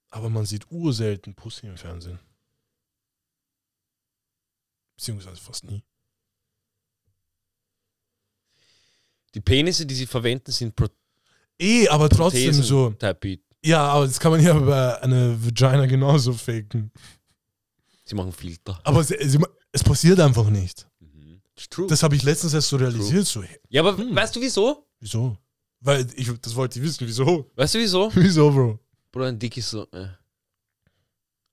[0.10, 2.20] aber man sieht urselten Pussy im Fernsehen.
[4.96, 5.84] Beziehungsweise fast nie.
[9.34, 10.88] Die Penisse, die sie verwenden, sind Pro
[11.60, 12.64] Eh, aber trotzdem Prothesen.
[12.64, 12.96] so.
[13.64, 16.92] Ja, aber das kann man ja bei einer Vagina genauso faken.
[18.06, 18.80] Sie machen Filter.
[18.84, 19.38] Aber es, es,
[19.72, 20.87] es passiert einfach nicht.
[21.88, 23.26] Das habe ich letztens erst so realisiert.
[23.26, 24.16] So, ja, aber Hm.
[24.16, 24.88] weißt du wieso?
[25.00, 25.38] wieso?
[25.80, 27.08] Weil ich, das wollte ich wissen.
[27.08, 27.52] Wieso?
[27.56, 28.12] Weißt du wieso?
[28.16, 28.80] Wieso, Bro?
[29.12, 29.88] Bruder, ein Dick ist so.
[29.92, 30.08] Äh.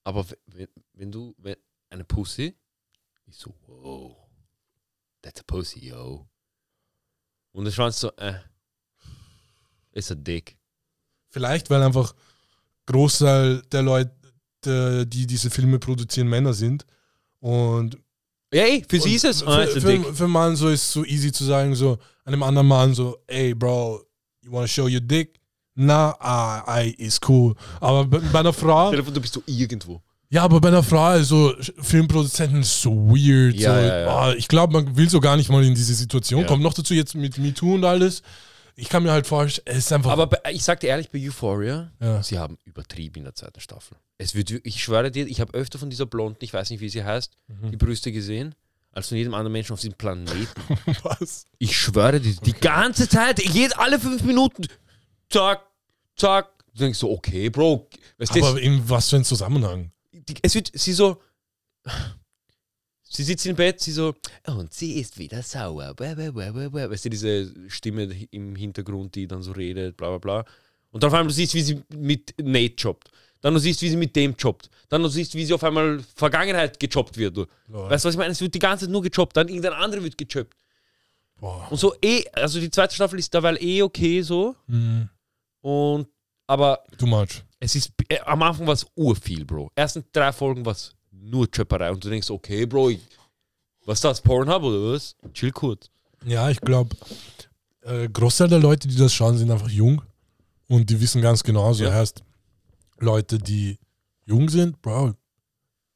[0.03, 1.57] Aber wenn, wenn du, wenn
[1.91, 2.55] eine Pussy
[3.27, 4.17] ist so, wow,
[5.23, 6.27] that's a pussy, yo.
[7.53, 8.35] Und der Schwanz so, äh,
[9.93, 10.57] ist ein Dick.
[11.31, 12.15] Vielleicht, weil einfach
[12.87, 16.87] Großteil der Leute, die diese Filme produzieren, Männer sind.
[17.41, 17.99] Und
[18.55, 19.81] Ja, ey, für sie ist es, für, für,
[20.15, 23.19] für einen Mann so ist es so easy zu sagen, so einem anderen Mann so,
[23.27, 24.03] ey, Bro,
[24.43, 25.41] you wanna show your dick?
[25.75, 27.55] Na, ah, I ist cool.
[27.81, 30.01] Aber bei, bei einer Frau, du bist so irgendwo.
[30.31, 33.57] ja, aber bei einer Frau, so Filmproduzenten ist so weird.
[33.57, 34.17] Ja, so, ja, ja.
[34.17, 36.47] ah, ich glaube, man will so gar nicht mal in diese Situation.
[36.47, 38.23] Kommt noch dazu jetzt mit MeToo und alles.
[38.77, 40.11] Ich kann mir halt vorstellen, es ist einfach.
[40.11, 42.23] Aber bei, ich sag dir ehrlich, bei Euphoria, ja.
[42.23, 43.97] sie haben übertrieben in der zweiten Staffel.
[44.19, 46.89] Es wird, ich schwöre dir, ich habe öfter von dieser Blonden, ich weiß nicht, wie
[46.89, 47.71] sie heißt, Mhm.
[47.71, 48.55] die Brüste gesehen,
[48.93, 50.49] als von jedem anderen Menschen auf diesem Planeten.
[51.03, 51.47] Was?
[51.59, 54.67] Ich schwöre dir, die ganze Zeit, jed, alle fünf Minuten,
[55.31, 55.63] zack,
[56.17, 56.51] zack.
[56.75, 59.93] Du denkst so, okay, Bro, weißt Aber in was für ein Zusammenhang?
[60.13, 61.21] die, es wird, sie so,
[63.05, 64.15] sie sitzt im Bett, sie so,
[64.47, 65.95] und sie ist wieder sauer.
[65.99, 70.45] Weißt du, diese Stimme im Hintergrund, die dann so redet, bla bla bla.
[70.91, 73.11] Und dann auf einmal du siehst, wie sie mit Nate jobbt.
[73.41, 74.71] Dann du siehst, wie sie mit dem jobbt.
[74.89, 77.37] Dann du siehst, wie sie auf einmal Vergangenheit gejobbt wird.
[77.37, 77.47] Du.
[77.69, 77.91] Lol.
[77.91, 78.33] Weißt du, was ich meine?
[78.33, 80.55] Es wird die ganze Zeit nur gejobbt, dann irgendein anderer wird gejobbt.
[81.41, 81.67] Boah.
[81.71, 84.55] Und so eh, also die zweite Staffel ist dabei eh okay so.
[84.67, 85.09] Mhm.
[85.61, 86.09] Und,
[86.47, 87.43] aber Too much.
[87.59, 89.71] es ist, äh, am Anfang war es urviel, Bro.
[89.75, 90.95] Ersten drei Folgen war es
[91.25, 93.01] nur Chöpperei und du denkst, okay, Bro, ich,
[93.87, 95.17] was ist das, Pornhub oder was?
[95.33, 95.89] Chill kurz.
[96.25, 96.97] Ja, ich glaube,
[97.83, 100.03] äh, Großteil der Leute, die das schauen, sind einfach jung
[100.69, 101.93] und die wissen ganz genau, so Ja.
[101.93, 102.23] heißt,
[102.99, 103.79] Leute, die
[104.27, 105.15] jung sind, Bro,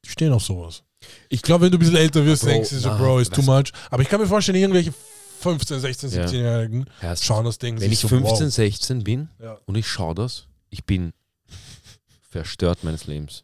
[0.05, 0.83] die stehen auf sowas.
[1.29, 3.41] Ich glaube, wenn du ein bisschen älter wirst, Bro, denkst du so, Bro, ist too
[3.41, 3.71] much.
[3.89, 4.93] Aber ich kann mir vorstellen, irgendwelche
[5.39, 6.25] 15, 16, Ja.
[6.25, 7.79] 17-Jährigen Heißt, schauen das Ding.
[7.79, 8.53] wenn ich so, 15, wow.
[8.53, 9.57] 16 bin Ja.
[9.65, 11.13] und ich schaue das, ich bin
[12.29, 13.43] verstört meines Lebens.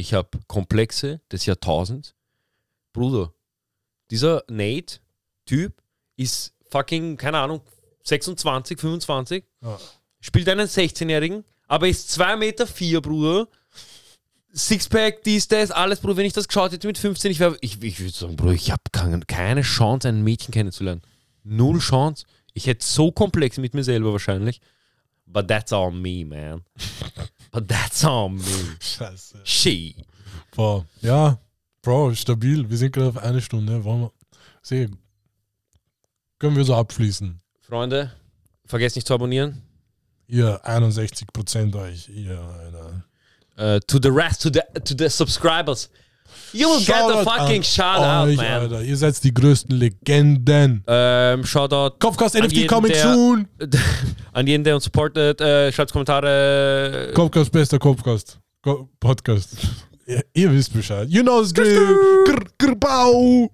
[0.00, 2.14] Ich habe Komplexe des Jahrtausends.
[2.92, 3.32] Bruder,
[4.12, 5.82] dieser Nate-Typ
[6.16, 7.62] ist fucking, keine Ahnung,
[8.04, 9.76] 26, 25, Ja.
[10.20, 13.48] spielt einen 16-Jährigen, aber ist 2 Meter vier, Bruder.
[14.52, 16.16] Sixpack, dies, das, alles, Bruder.
[16.16, 18.70] Wenn ich das geschaut hätte mit 15, ich wäre, ich, ich würde sagen, Bruder, ich
[18.70, 21.02] habe keine, keine Chance, ein Mädchen kennenzulernen.
[21.42, 22.24] Null Chance.
[22.54, 24.60] Ich hätte so komplex mit mir selber wahrscheinlich.
[25.26, 26.64] But that's all me, man.
[27.50, 28.42] But that's all me.
[28.80, 29.40] Scheiße.
[29.44, 29.96] She.
[30.54, 30.84] Boah.
[31.00, 31.38] Ja,
[31.82, 32.68] Bro, stabil.
[32.68, 33.84] Wir sind gerade auf eine Stunde.
[33.84, 34.12] Wollen wir.
[34.62, 34.88] Sehr.
[36.38, 37.40] Können wir so abschließen?
[37.60, 38.12] Freunde,
[38.64, 39.62] vergesst nicht zu abonnieren.
[40.26, 42.08] Ihr 61% euch.
[42.08, 43.04] Ihr, Alter.
[43.56, 45.88] Uh, to the rest, to the, to the subscribers.
[46.52, 48.62] You will get the fucking shout out, man.
[48.62, 48.82] Alter.
[48.82, 50.82] Ihr seid die größten Legenden.
[50.86, 53.48] Ähm, Shoutout Kopfkast NFT coming der- soon.
[54.32, 55.40] an jeden, der uns supportet.
[55.40, 57.10] Äh, schreibt Kommentare.
[57.14, 58.38] Kopfkast, bester Kopfkast.
[58.62, 59.56] Ko Podcast.
[60.06, 61.08] ihr, ihr wisst Bescheid.
[61.10, 61.96] You know the drill.
[62.26, 63.48] Grr, grr.